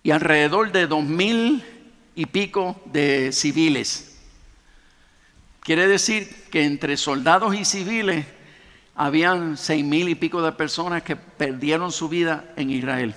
[0.08, 1.62] y alrededor de dos mil
[2.14, 4.16] y pico de civiles.
[5.60, 8.24] Quiere decir que entre soldados y civiles
[8.94, 13.14] habían seis mil y pico de personas que perdieron su vida en Israel.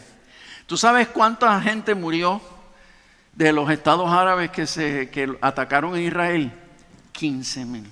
[0.66, 2.42] ¿Tú sabes cuánta gente murió
[3.34, 6.52] de los estados árabes que, atacaron en Israel?
[7.12, 7.92] 15 mil.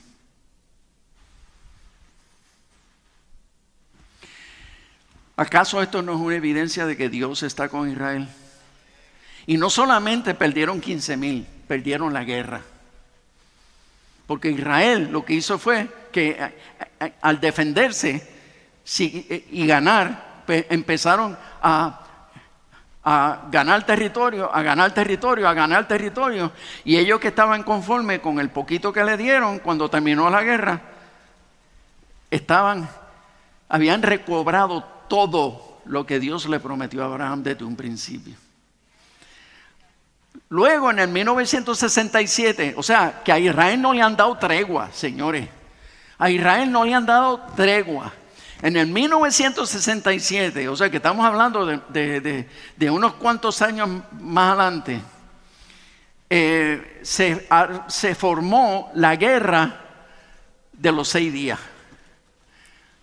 [5.36, 8.28] ¿Acaso esto no es una evidencia de que Dios está con Israel?
[9.46, 12.62] Y no solamente perdieron 15 mil, perdieron la guerra.
[14.28, 16.38] Porque Israel lo que hizo fue que
[17.22, 18.40] al defenderse
[19.00, 22.06] y ganar, empezaron a,
[23.04, 26.52] a ganar territorio, a ganar territorio, a ganar territorio.
[26.84, 30.82] Y ellos que estaban conformes con el poquito que le dieron cuando terminó la guerra,
[32.30, 32.90] estaban,
[33.68, 38.36] habían recobrado todo lo que Dios le prometió a Abraham desde un principio.
[40.50, 45.48] Luego en el 1967, o sea, que a Israel no le han dado tregua, señores.
[46.18, 48.12] A Israel no le han dado tregua.
[48.62, 52.46] En el 1967, o sea que estamos hablando de,
[52.90, 55.02] unos cuantos años más adelante,
[56.30, 57.48] eh, se,
[57.88, 59.82] se formó la guerra
[60.74, 61.60] de los seis días.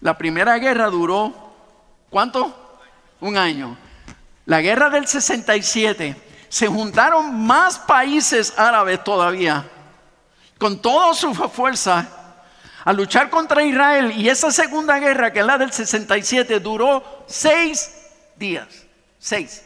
[0.03, 1.33] La primera guerra duró,
[2.11, 2.79] ¿cuánto?
[3.21, 3.79] Un año.
[4.45, 6.14] La guerra del 67
[6.49, 9.69] se juntaron más países árabes todavía,
[10.59, 12.26] con toda su fuerza,
[12.87, 14.12] a luchar contra Israel.
[14.16, 17.90] Y esa segunda guerra, que es la del 67, duró seis
[18.37, 18.68] días.
[19.18, 19.64] Seis.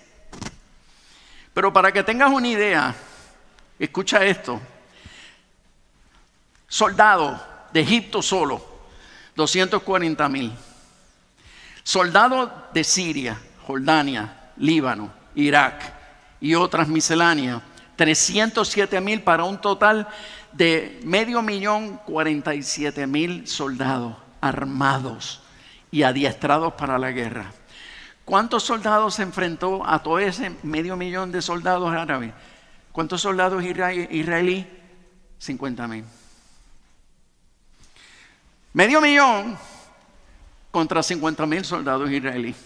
[1.52, 2.94] Pero para que tengas una idea,
[3.78, 4.58] escucha esto.
[6.66, 7.38] Soldados
[7.74, 8.64] de Egipto solo,
[9.36, 10.52] 240 mil.
[11.82, 15.92] Soldados de Siria, Jordania, Líbano, Irak,
[16.40, 17.60] y otras misceláneas.
[17.96, 20.08] 307 mil para un total
[20.52, 25.42] de medio millón 47 mil soldados armados
[25.90, 27.52] y adiestrados para la guerra.
[28.24, 32.32] ¿Cuántos soldados se enfrentó a todo ese medio millón de soldados árabes?
[32.92, 34.66] ¿Cuántos soldados israelíes?
[35.38, 36.04] 50 mil.
[38.72, 39.58] Medio millón
[40.70, 42.56] contra 50 mil soldados israelíes.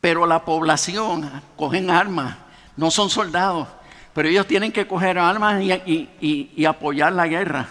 [0.00, 2.36] Pero la población cogen armas,
[2.76, 3.68] no son soldados,
[4.14, 7.68] pero ellos tienen que coger armas y, apoyar la guerra.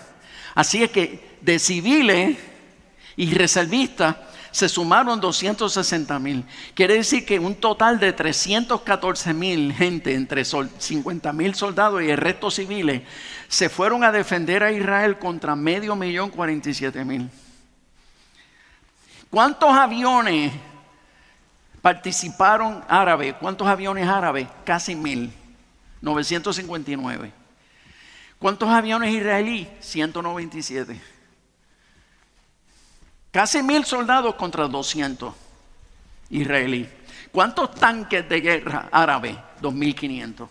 [0.56, 2.38] Así es que de civiles
[3.16, 4.16] y reservistas
[4.52, 6.44] se sumaron 260 mil.
[6.74, 12.18] Quiere decir que un total de 314 mil gente, entre 50 mil soldados y el
[12.18, 13.04] resto civiles,
[13.48, 17.30] se fueron a defender a Israel contra medio millón 47 mil.
[19.30, 20.52] ¿Cuántos aviones
[21.82, 23.34] participaron árabes.
[23.40, 24.48] ¿Cuántos aviones árabes?
[24.64, 25.34] Casi mil.
[26.02, 27.32] 959.
[28.40, 29.68] ¿Cuántos aviones israelíes?
[29.80, 31.00] 197.
[33.32, 35.34] Casi mil soldados contra 200
[36.32, 36.90] israelíes.
[37.32, 39.38] ¿Cuántos tanques de guerra árabes?
[39.62, 40.48] 2.500.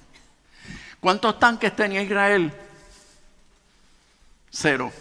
[1.00, 2.52] ¿Cuántos tanques tenía Israel?
[4.50, 4.92] Cero.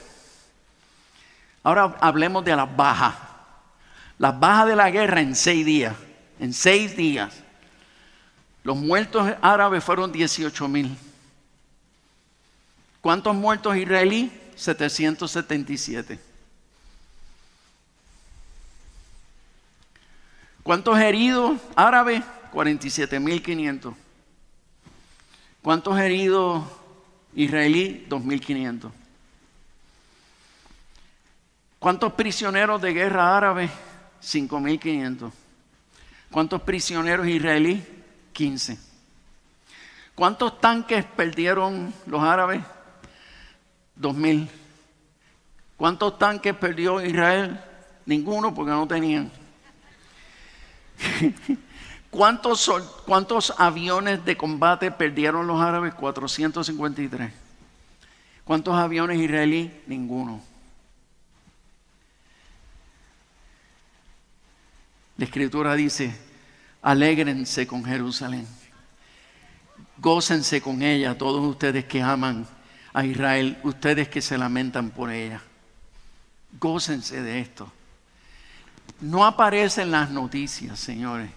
[1.64, 3.16] Ahora hablemos de las bajas.
[4.18, 5.96] Las bajas de la guerra en seis días
[6.40, 7.44] en seis días.
[8.64, 10.98] Los muertos árabes fueron 18 mil.
[13.02, 14.32] ¿Cuántos muertos israelí?
[14.56, 16.20] 777.
[20.64, 22.24] ¿Cuántos heridos árabes?
[22.54, 23.96] 47.500.
[25.62, 26.64] ¿Cuántos heridos
[27.34, 28.06] israelí?
[28.10, 28.92] 2.500.
[31.80, 33.72] ¿Cuántos prisioneros de guerra árabes?
[34.22, 35.32] 5.500.
[36.30, 37.99] ¿Cuántos prisioneros israelíes?
[38.40, 38.80] 15.
[40.16, 42.62] ¿Cuántos tanques perdieron los árabes?
[44.00, 44.48] 2.000.
[45.76, 47.60] ¿Cuántos tanques perdió Israel?
[48.06, 49.30] Ninguno porque no tenían.
[52.10, 52.72] ¿Cuántos,
[53.06, 55.94] ¿Cuántos aviones de combate perdieron los árabes?
[55.96, 57.34] 453.
[58.46, 59.70] ¿Cuántos aviones israelíes?
[59.86, 60.42] Ninguno.
[65.18, 66.29] La escritura dice,
[66.82, 68.48] alégrense con Jerusalén.
[69.98, 72.48] Gócense con ella todos ustedes que aman
[72.94, 75.42] a Israel, ustedes que se lamentan por ella.
[76.60, 77.72] Gócense de esto.
[79.02, 81.30] No aparece en las noticias, señores.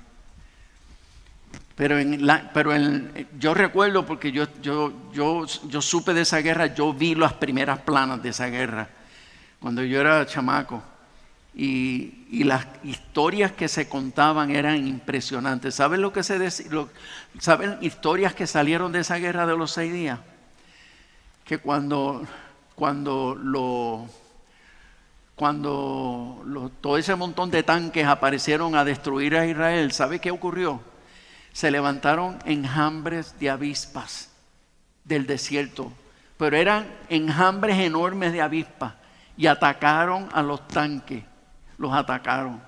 [1.75, 6.39] Pero, en la, pero en, yo recuerdo porque yo, yo, yo, yo supe de esa
[6.39, 8.89] guerra, yo vi las primeras planas de esa guerra
[9.63, 10.83] cuando yo era chamaco.
[11.55, 15.75] Y, las historias que se contaban eran impresionantes.
[15.75, 16.67] ¿Saben lo que se decía?
[17.39, 20.19] ¿Saben historias que salieron de esa guerra de los seis días?
[21.45, 22.27] Que cuando,
[22.75, 24.09] cuando, lo,
[25.37, 30.81] cuando todo ese montón de tanques aparecieron a destruir a Israel, ¿sabe qué ocurrió?
[31.53, 34.31] Se levantaron enjambres de avispas
[35.05, 35.93] del desierto,
[36.39, 38.95] pero eran enjambres enormes de avispas
[39.37, 41.25] y atacaron a los tanques
[41.83, 42.63] los atacaron.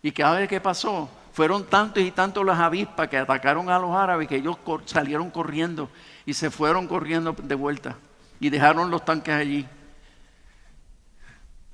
[0.00, 1.10] ¿Y cada vez que pasó?
[1.32, 5.90] Fueron tantos y tantos las avispas que atacaron a los árabes que ellos salieron corriendo
[6.24, 7.96] y se fueron corriendo de vuelta
[8.38, 9.66] y dejaron los tanques allí.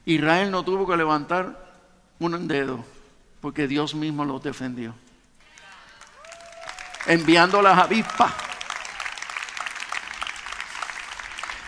[0.07, 1.68] Israel no tuvo que levantar
[2.18, 2.82] un dedo
[3.40, 4.94] porque Dios mismo los defendió.
[7.07, 8.32] Enviando las avispas.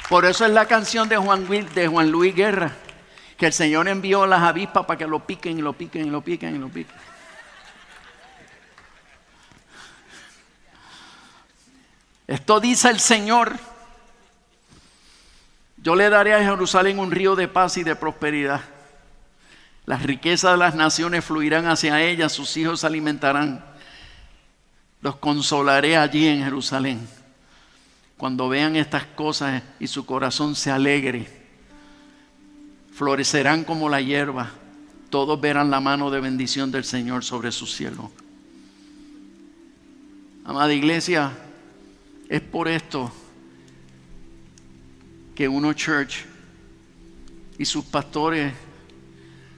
[0.08, 2.72] Por eso es la canción de Juan, de Juan Luis Guerra
[3.40, 6.20] que el Señor envió las avispas para que lo piquen y lo piquen y lo
[6.20, 6.94] piquen y lo piquen.
[12.26, 13.58] Esto dice el Señor.
[15.78, 18.60] Yo le daré a Jerusalén un río de paz y de prosperidad.
[19.86, 23.64] Las riquezas de las naciones fluirán hacia ella, sus hijos se alimentarán.
[25.00, 27.08] Los consolaré allí en Jerusalén.
[28.18, 31.39] Cuando vean estas cosas y su corazón se alegre
[33.00, 34.50] florecerán como la hierba,
[35.08, 38.10] todos verán la mano de bendición del Señor sobre su cielo.
[40.44, 41.32] Amada iglesia,
[42.28, 43.10] es por esto
[45.34, 46.26] que Uno Church
[47.56, 48.52] y sus pastores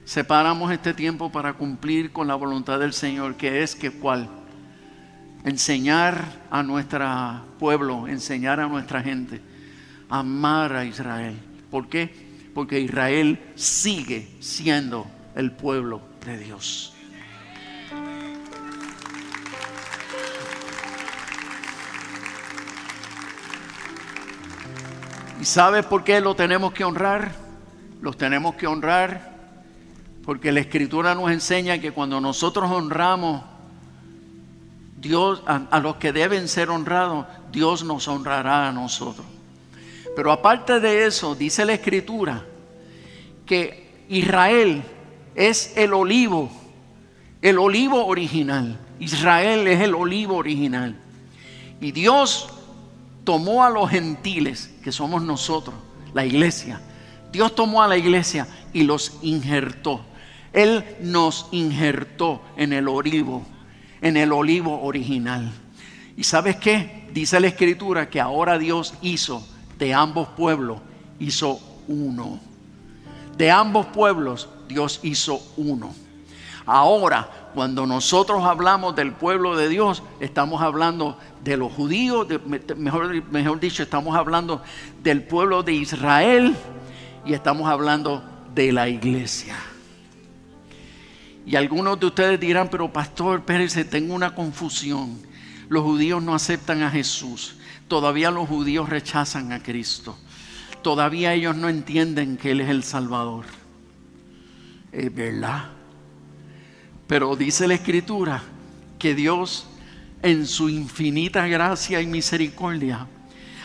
[0.05, 4.29] separamos este tiempo para cumplir con la voluntad del Señor, que es que cuál?
[5.43, 7.05] Enseñar a nuestro
[7.59, 9.41] pueblo, enseñar a nuestra gente,
[10.07, 11.37] amar a Israel.
[11.69, 12.22] ¿Por qué?
[12.53, 16.93] Porque Israel sigue siendo el pueblo de Dios.
[25.41, 27.33] ¿Y sabes por qué lo tenemos que honrar?
[28.01, 29.33] Los tenemos que honrar
[30.23, 33.43] porque la escritura nos enseña que cuando nosotros honramos
[35.45, 39.25] a, a los que deben ser honrados, Dios nos honrará a nosotros.
[40.15, 42.45] Pero aparte de eso, dice la escritura
[43.45, 44.83] que Israel
[45.35, 46.51] es el olivo,
[47.41, 48.79] el olivo original.
[48.99, 50.95] Israel es el olivo original.
[51.81, 52.49] Y Dios
[53.23, 55.75] tomó a los gentiles, que somos nosotros,
[56.13, 56.79] la iglesia.
[57.31, 60.05] Dios tomó a la iglesia y los injertó.
[60.53, 63.43] Él nos injertó en el olivo,
[64.01, 65.51] en el olivo original.
[66.15, 67.09] ¿Y sabes qué?
[67.11, 69.45] Dice la escritura que ahora Dios hizo
[69.77, 70.79] de ambos pueblos
[71.19, 72.39] hizo uno.
[73.37, 75.93] De ambos pueblos Dios hizo uno.
[76.65, 82.27] Ahora, cuando nosotros hablamos del pueblo de Dios, estamos hablando de los judíos,
[82.77, 84.61] mejor, mejor dicho, estamos hablando
[85.03, 86.55] del pueblo de Israel
[87.25, 88.23] y estamos hablando
[88.55, 89.55] de la iglesia.
[91.45, 95.19] Y algunos de ustedes dirán, pero pastor Pérez, tengo una confusión.
[95.67, 97.57] Los judíos no aceptan a Jesús.
[97.87, 100.17] Todavía los judíos rechazan a Cristo.
[100.81, 103.45] Todavía ellos no entienden que Él es el Salvador.
[104.91, 105.69] Es verdad.
[107.07, 108.41] Pero dice la Escritura
[108.99, 109.67] que Dios
[110.23, 113.05] en su infinita gracia y misericordia,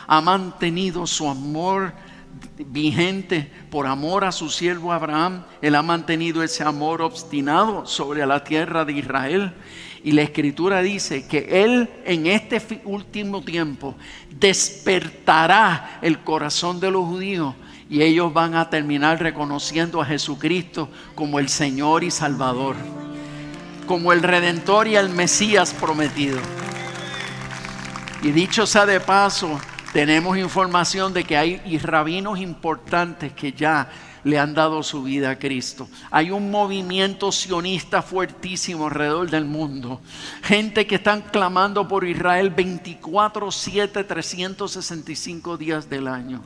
[0.07, 1.93] ha mantenido su amor
[2.59, 5.45] vigente por amor a su siervo Abraham.
[5.62, 9.55] Él ha mantenido ese amor obstinado sobre la tierra de Israel.
[10.05, 13.94] Y la escritura dice que Él en este último tiempo
[14.30, 17.55] despertará el corazón de los judíos
[17.90, 22.76] y ellos van a terminar reconociendo a Jesucristo como el Señor y Salvador,
[23.86, 26.38] como el Redentor y el Mesías prometido.
[28.22, 29.59] Y dicho sea de paso,
[29.92, 33.88] tenemos información de que hay rabinos importantes que ya
[34.29, 35.89] le han dado su vida a Cristo.
[36.11, 40.01] Hay un movimiento sionista fuertísimo alrededor del mundo.
[40.43, 46.43] Gente que están clamando por Israel 24, 7, 365 días del año.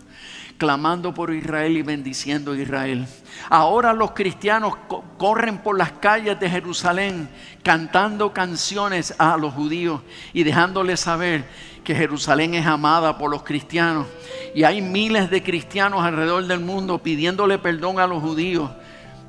[0.58, 3.04] Clamando por Israel y bendiciendo a Israel.
[3.50, 7.28] Ahora los cristianos co- corren por las calles de Jerusalén
[7.64, 10.02] cantando canciones a los judíos
[10.32, 11.44] y dejándoles saber
[11.84, 14.06] que Jerusalén es amada por los cristianos.
[14.54, 18.70] Y hay miles de cristianos alrededor del mundo pidiéndole perdón a los judíos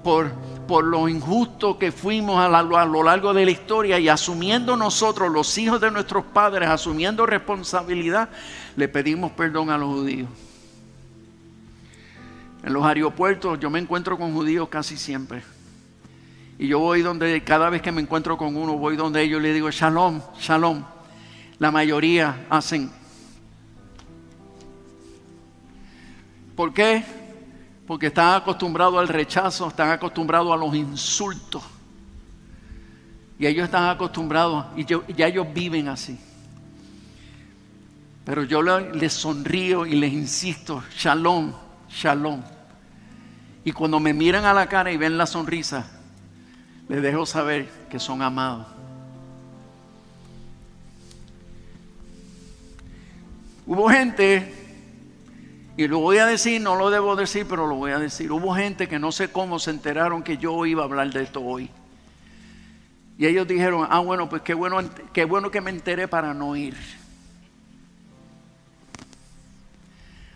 [0.03, 0.31] por,
[0.67, 5.31] por lo injusto que fuimos a, a lo largo de la historia y asumiendo nosotros,
[5.31, 8.29] los hijos de nuestros padres, asumiendo responsabilidad,
[8.75, 10.29] le pedimos perdón a los judíos.
[12.63, 15.43] En los aeropuertos yo me encuentro con judíos casi siempre.
[16.59, 19.53] Y yo voy donde, cada vez que me encuentro con uno, voy donde ellos le
[19.53, 20.92] digo, shalom, shalom.
[21.59, 22.91] La mayoría hacen.
[26.55, 27.03] ¿Por qué?
[27.87, 31.63] Porque están acostumbrados al rechazo, están acostumbrados a los insultos.
[33.39, 36.17] Y ellos están acostumbrados, y ya ellos viven así.
[38.23, 41.51] Pero yo le- les sonrío y les insisto, shalom,
[41.89, 42.41] shalom.
[43.65, 45.85] Y cuando me miran a la cara y ven la sonrisa,
[46.87, 48.67] les dejo saber que son amados.
[53.65, 54.53] Hubo gente,
[55.77, 58.31] y lo voy a decir, no lo debo decir, pero lo voy a decir.
[58.31, 61.41] Hubo gente que no sé cómo se enteraron que yo iba a hablar de esto
[61.41, 61.69] hoy.
[63.17, 64.81] Y ellos dijeron, ah, bueno, pues qué bueno,
[65.13, 66.75] qué bueno que me enteré para no ir.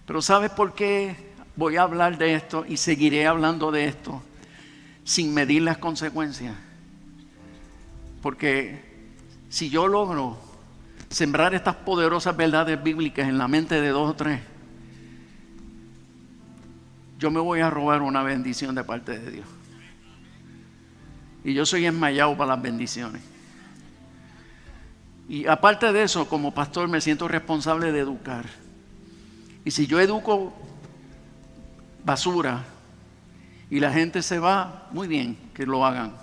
[0.05, 4.23] Pero ¿sabes por qué voy a hablar de esto y seguiré hablando de esto
[5.03, 6.55] sin medir las consecuencias?
[8.21, 8.80] Porque
[9.49, 10.46] si yo logro
[11.10, 14.41] sembrar estas poderosas verdades bíblicas en la mente de dos o tres,
[17.20, 19.47] yo me voy a robar una bendición de parte de Dios.
[21.43, 23.22] Y yo soy enmayado para las bendiciones.
[25.30, 28.45] Y aparte de eso, como pastor me siento responsable de educar.
[29.66, 30.53] Y si yo educo
[32.05, 32.64] basura
[33.70, 36.14] y la gente se va, muy bien que lo hagan.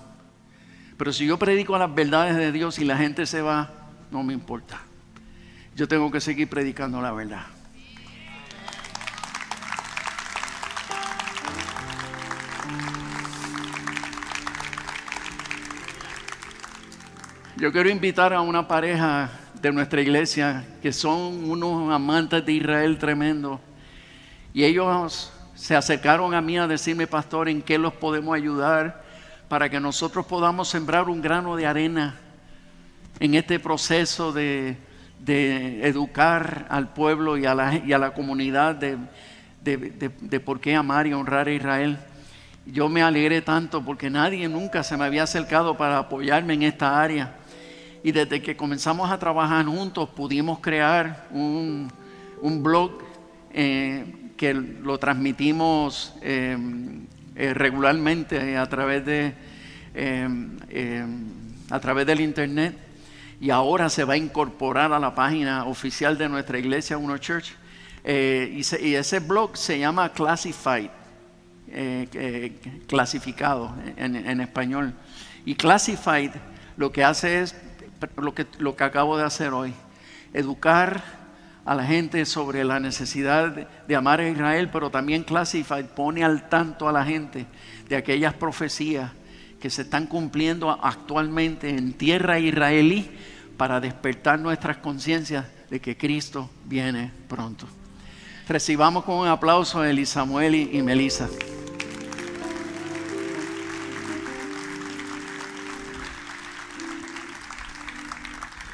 [0.97, 3.84] Pero si yo predico las verdades de Dios y la gente se va,
[4.15, 4.81] no me importa.
[5.75, 7.47] Yo tengo que seguir predicando la verdad.
[17.57, 22.99] Yo quiero invitar a una pareja de nuestra iglesia que son unos amantes de Israel
[22.99, 23.61] tremendo.
[24.53, 29.03] Y ellos se acercaron a mí a decirme, pastor, en qué los podemos ayudar
[29.49, 32.21] para que nosotros podamos sembrar un grano de arena
[33.21, 34.77] en este proceso de,
[35.27, 41.99] educar al pueblo y a la, comunidad de, por qué amar y honrar a Israel.
[42.67, 47.01] Yo me alegré tanto porque nadie nunca se me había acercado para apoyarme en esta
[47.01, 47.37] área.
[48.03, 51.91] Y desde que comenzamos a trabajar juntos pudimos crear un,
[52.63, 52.99] blog
[53.53, 54.05] eh,
[54.37, 56.57] que lo transmitimos eh,
[57.37, 59.35] eh, regularmente a través del
[62.21, 62.84] internet
[63.45, 67.53] y ahora se va a incorporar a la página oficial de nuestra iglesia Uno Church
[68.07, 70.91] Eh, y, se- y ese blog se llama Classified
[71.69, 72.53] eh, eh,
[72.87, 74.93] clasificado en, en español.
[75.47, 76.31] Y Classified
[76.77, 77.55] lo que hace es
[78.17, 79.73] lo que, lo que acabo de hacer hoy,
[80.35, 81.03] educar
[81.65, 86.25] a la gente sobre la necesidad de, de amar a Israel, pero también Classified pone
[86.25, 87.47] al tanto a la gente
[87.89, 89.13] de aquellas profecías
[89.61, 93.09] que se están cumpliendo actualmente en tierra israelí
[93.57, 97.67] para despertar nuestras conciencias de que Cristo viene pronto.
[98.49, 101.29] Recibamos con un aplauso a Eli Samuel y, Melissa.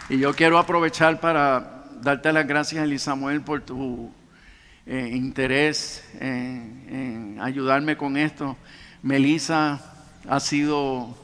[0.09, 4.11] Y yo quiero aprovechar para darte las gracias, Eli Samuel, por tu
[4.87, 8.57] eh, interés en, en ayudarme con esto.
[9.03, 9.81] Melissa
[10.29, 11.17] ha sido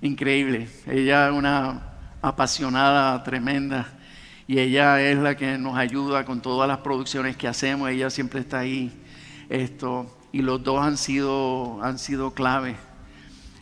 [0.00, 0.68] increíble.
[0.86, 1.93] Ella es una
[2.24, 3.86] apasionada, tremenda.
[4.46, 7.88] Y ella es la que nos ayuda con todas las producciones que hacemos.
[7.90, 8.92] Ella siempre está ahí.
[9.48, 12.76] Esto, y los dos han sido, han sido clave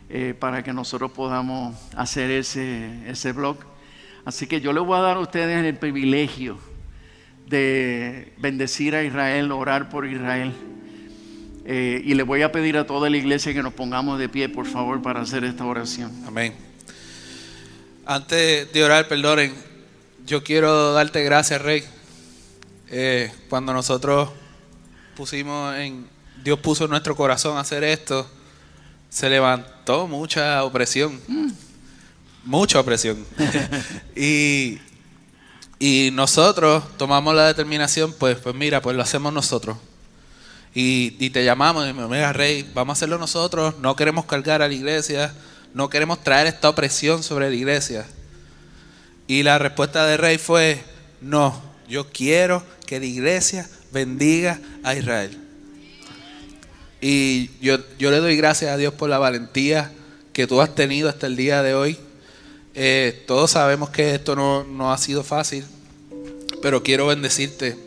[0.09, 3.57] eh, para que nosotros podamos hacer ese, ese blog.
[4.25, 6.57] Así que yo les voy a dar a ustedes el privilegio
[7.47, 10.53] de bendecir a Israel, orar por Israel.
[11.65, 14.49] Eh, y le voy a pedir a toda la iglesia que nos pongamos de pie,
[14.49, 16.11] por favor, para hacer esta oración.
[16.27, 16.72] Amén.
[18.05, 19.55] Antes de orar, perdonen,
[20.25, 21.85] yo quiero darte gracias, Rey.
[22.89, 24.29] Eh, cuando nosotros
[25.15, 26.09] pusimos en,
[26.43, 28.29] Dios puso en nuestro corazón hacer esto,
[29.09, 31.17] se levantó mucha opresión.
[32.43, 33.25] Mucha opresión.
[34.17, 34.79] y,
[35.79, 39.77] y nosotros tomamos la determinación, pues, pues mira, pues lo hacemos nosotros.
[40.75, 44.61] Y, y te llamamos y me mira, Rey, vamos a hacerlo nosotros, no queremos cargar
[44.61, 45.33] a la iglesia,
[45.73, 48.05] no queremos traer esta opresión sobre la iglesia.
[49.27, 50.81] Y la respuesta de Rey fue,
[51.21, 55.37] no, yo quiero que la iglesia bendiga a Israel.
[57.01, 59.91] Y yo, yo le doy gracias a Dios por la valentía
[60.31, 61.97] que tú has tenido hasta el día de hoy.
[62.75, 65.65] Eh, todos sabemos que esto no, no ha sido fácil,
[66.61, 67.77] pero quiero bendecirte.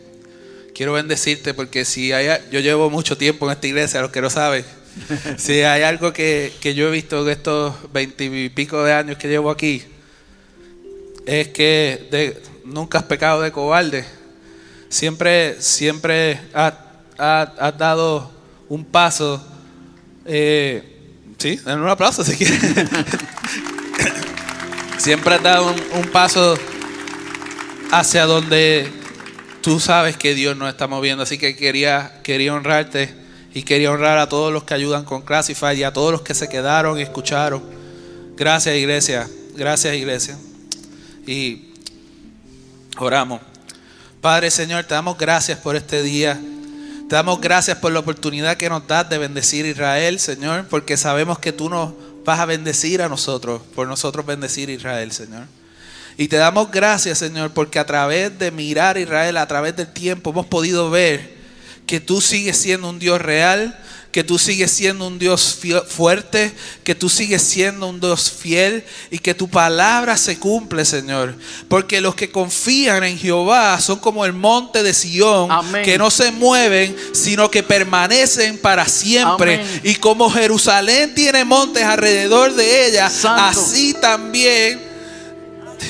[0.73, 4.29] Quiero bendecirte porque si hay, yo llevo mucho tiempo en esta iglesia, los que no
[4.29, 4.63] saben.
[5.37, 9.49] Si hay algo que, que yo he visto en estos veintipico de años que llevo
[9.49, 9.83] aquí,
[11.25, 14.05] es que nunca has pecado de cobarde.
[14.89, 16.73] Siempre, siempre has,
[17.77, 18.31] dado
[18.69, 19.45] un paso.
[20.25, 20.83] Eh,
[21.37, 22.59] sí, den un aplauso si quieren.
[24.97, 26.57] siempre has dado un, un paso
[27.91, 28.89] hacia donde
[29.61, 31.23] tú sabes que Dios nos está moviendo.
[31.23, 35.77] Así que quería, quería honrarte y quería honrar a todos los que ayudan con Classify
[35.77, 37.63] y a todos los que se quedaron y escucharon.
[38.35, 39.27] Gracias, iglesia.
[39.55, 40.37] Gracias, iglesia.
[41.25, 41.73] Y
[42.97, 43.41] oramos.
[44.21, 46.39] Padre Señor, te damos gracias por este día.
[47.09, 50.97] Te damos gracias por la oportunidad que nos das de bendecir a Israel, Señor, porque
[50.97, 51.93] sabemos que tú nos
[52.25, 55.45] vas a bendecir a nosotros, por nosotros bendecir a Israel, Señor.
[56.17, 59.87] Y te damos gracias, Señor, porque a través de mirar a Israel, a través del
[59.87, 61.36] tiempo, hemos podido ver
[61.87, 63.75] que tú sigues siendo un Dios real,
[64.11, 65.59] que tú sigues siendo un Dios
[65.89, 66.51] fuerte,
[66.83, 71.35] que tú sigues siendo un Dios fiel y que tu palabra se cumple, Señor.
[71.67, 75.83] Porque los que confían en Jehová son como el monte de Sión, Amén.
[75.85, 79.55] que no se mueven, sino que permanecen para siempre.
[79.61, 79.81] Amén.
[79.83, 83.59] Y como Jerusalén tiene montes alrededor de ella, Santo.
[83.61, 84.81] así también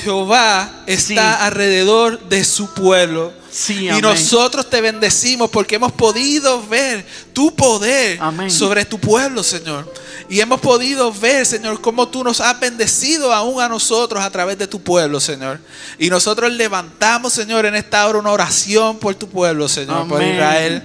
[0.04, 1.44] Jehová está Sí.
[1.44, 3.32] alrededor de su pueblo.
[3.58, 7.04] Sí, y nosotros te bendecimos porque hemos podido ver
[7.34, 8.52] tu poder Amén.
[8.52, 9.92] sobre tu pueblo, Señor.
[10.30, 14.60] Y hemos podido ver, Señor, cómo tú nos has bendecido aún a nosotros a través
[14.60, 15.60] de tu pueblo, Señor.
[15.98, 20.22] Y nosotros levantamos, Señor, en esta hora una oración por tu pueblo, Señor, por.
[20.22, 20.84] Israel.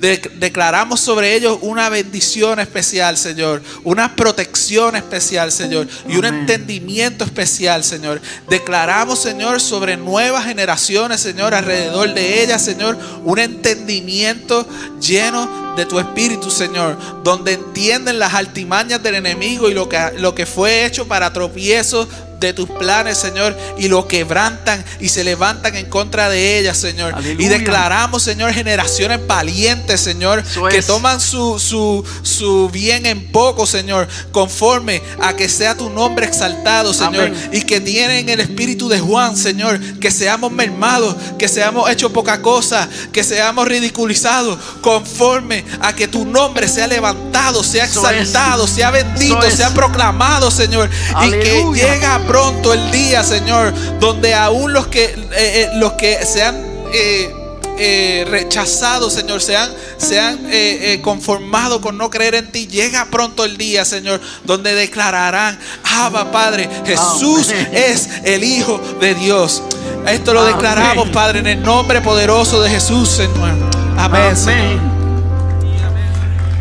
[0.00, 6.40] De- declaramos sobre ellos una bendición especial, Señor, una protección especial, Señor, y un Amén.
[6.40, 8.20] entendimiento especial, Señor.
[8.48, 14.66] Declaramos, Señor, sobre nuevas generaciones, Señor, alrededor de ellas, Señor, un entendimiento
[15.00, 20.34] lleno de tu espíritu, Señor, donde entienden las altimañas del enemigo y lo que, lo
[20.34, 22.08] que fue hecho para tropiezo
[22.40, 27.14] de tus planes, Señor, y lo quebrantan y se levantan en contra de ellas, Señor.
[27.38, 30.86] Y declaramos, Señor, generaciones valientes, Señor, Eso que es.
[30.86, 36.94] toman su, su, su bien en poco, Señor, conforme a que sea tu nombre exaltado,
[36.94, 37.50] Señor, Amén.
[37.52, 42.40] y que tienen el espíritu de Juan, Señor, que seamos mermados, que seamos hechos poca
[42.40, 48.20] cosa, que seamos ridiculizados, conforme a que tu nombre sea levantado, sea Eso es.
[48.20, 49.54] exaltado, sea bendito, Eso es.
[49.54, 50.88] sea proclamado, Señor,
[51.26, 56.24] y que llega pronto el día, Señor, donde aún los que, eh, eh, los que
[56.24, 56.64] sean
[56.94, 57.34] eh,
[57.76, 63.84] eh, rechazados, Señor, eh, eh, conformados con no creer en ti, llega pronto el día,
[63.84, 69.64] Señor, donde declararán, Abba, Padre, Jesús es el Hijo de Dios.
[70.06, 73.54] Esto lo declaramos, Padre, en el nombre poderoso de Jesús, Señor.
[73.98, 74.36] Amén.
[74.36, 74.99] Señor.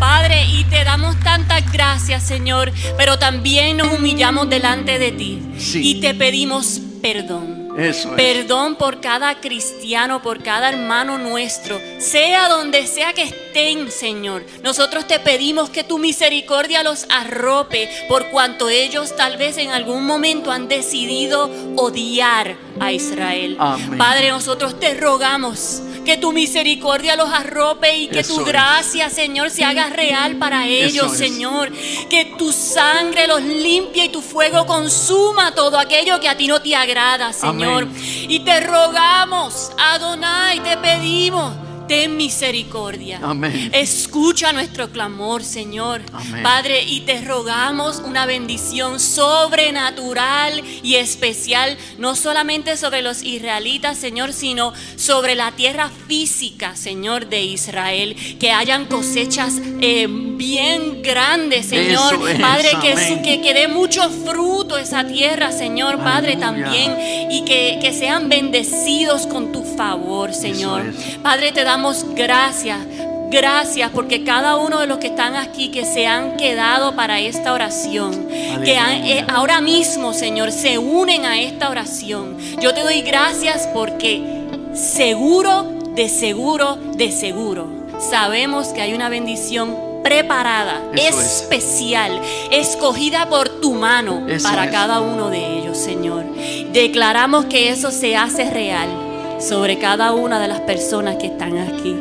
[0.10, 5.82] Padre, y te damos tantas gracias, Señor, pero también nos humillamos delante de ti Sí.
[5.88, 7.70] y te pedimos perdón.
[7.78, 8.16] Eso es.
[8.16, 14.44] Perdón por cada cristiano, por cada hermano nuestro, sea donde sea que estén, Señor.
[14.64, 20.06] Nosotros te pedimos que tu misericordia los arrope por cuanto ellos tal vez en algún
[20.08, 23.56] momento han decidido odiar a Israel.
[23.60, 23.98] Amén.
[24.00, 28.48] Padre, nosotros te rogamos que tu misericordia los arrope y que Eso tu es.
[28.48, 31.16] gracia, Señor, se haga real para ellos.
[31.16, 31.72] Señor.
[32.10, 36.64] Que tu sangre los limpie y tu fuego consuma todo aquello que a ti no
[36.64, 37.84] te agrada, Señor.
[37.84, 38.26] Amén.
[38.28, 41.69] Y te rogamos, Adonai, te pedimos.
[41.90, 43.20] Ten misericordia.
[43.24, 43.72] Amén.
[43.74, 46.04] Escucha nuestro clamor, Señor.
[46.14, 46.44] Amén.
[46.44, 54.34] Padre, y te rogamos una bendición sobrenatural y especial, no solamente sobre los israelitas, Señor,
[54.34, 58.16] sino sobre la tierra física, Señor, de Israel.
[58.40, 62.30] Que hayan cosechas eh, bien grandes, Señor.
[62.30, 66.40] Es, Padre, que, que, que dé mucho fruto esa tierra, Señor, Padre, Aleluya.
[66.70, 67.32] también.
[67.32, 70.88] Y que, que sean bendecidos con tu favor, Señor.
[70.88, 71.18] es.
[71.24, 72.78] Padre, te damos gracias.
[73.32, 77.54] Gracias porque cada uno de los que están aquí que se han quedado para esta
[77.54, 78.28] oración,
[78.66, 82.38] que han- eh, ahora mismo, Señor, se unen a esta oración.
[82.60, 84.24] Yo te doy gracias porque
[84.74, 85.64] seguro,
[85.96, 87.68] de seguro, de seguro,
[88.00, 91.42] sabemos que hay una bendición preparada, Eso es.
[91.42, 92.20] especial,
[92.52, 94.72] escogida por tu mano Eso para es.
[94.72, 96.26] cada uno de ellos, Señor.
[96.74, 98.90] Declaramos que eso se hace real
[99.40, 101.96] sobre cada una de las personas que están aquí.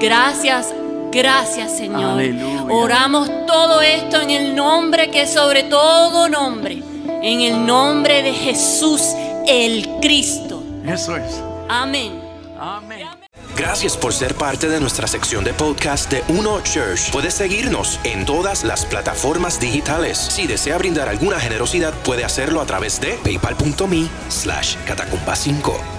[0.00, 0.74] Gracias,
[1.10, 2.12] gracias Señor.
[2.12, 2.64] Aleluya.
[2.70, 6.82] Oramos todo esto en el nombre que es sobre todo nombre,
[7.22, 9.14] en el nombre de Jesús
[9.46, 10.62] el Cristo.
[10.86, 11.42] Eso es.
[11.68, 12.20] Amén.
[12.58, 13.06] Amén.
[13.56, 17.12] Gracias por ser parte de nuestra sección de podcast de Uno Church.
[17.12, 20.18] Puedes seguirnos en todas las plataformas digitales.
[20.18, 25.80] Si desea brindar alguna generosidad, puede hacerlo a través de paypal.me slash catacumba 5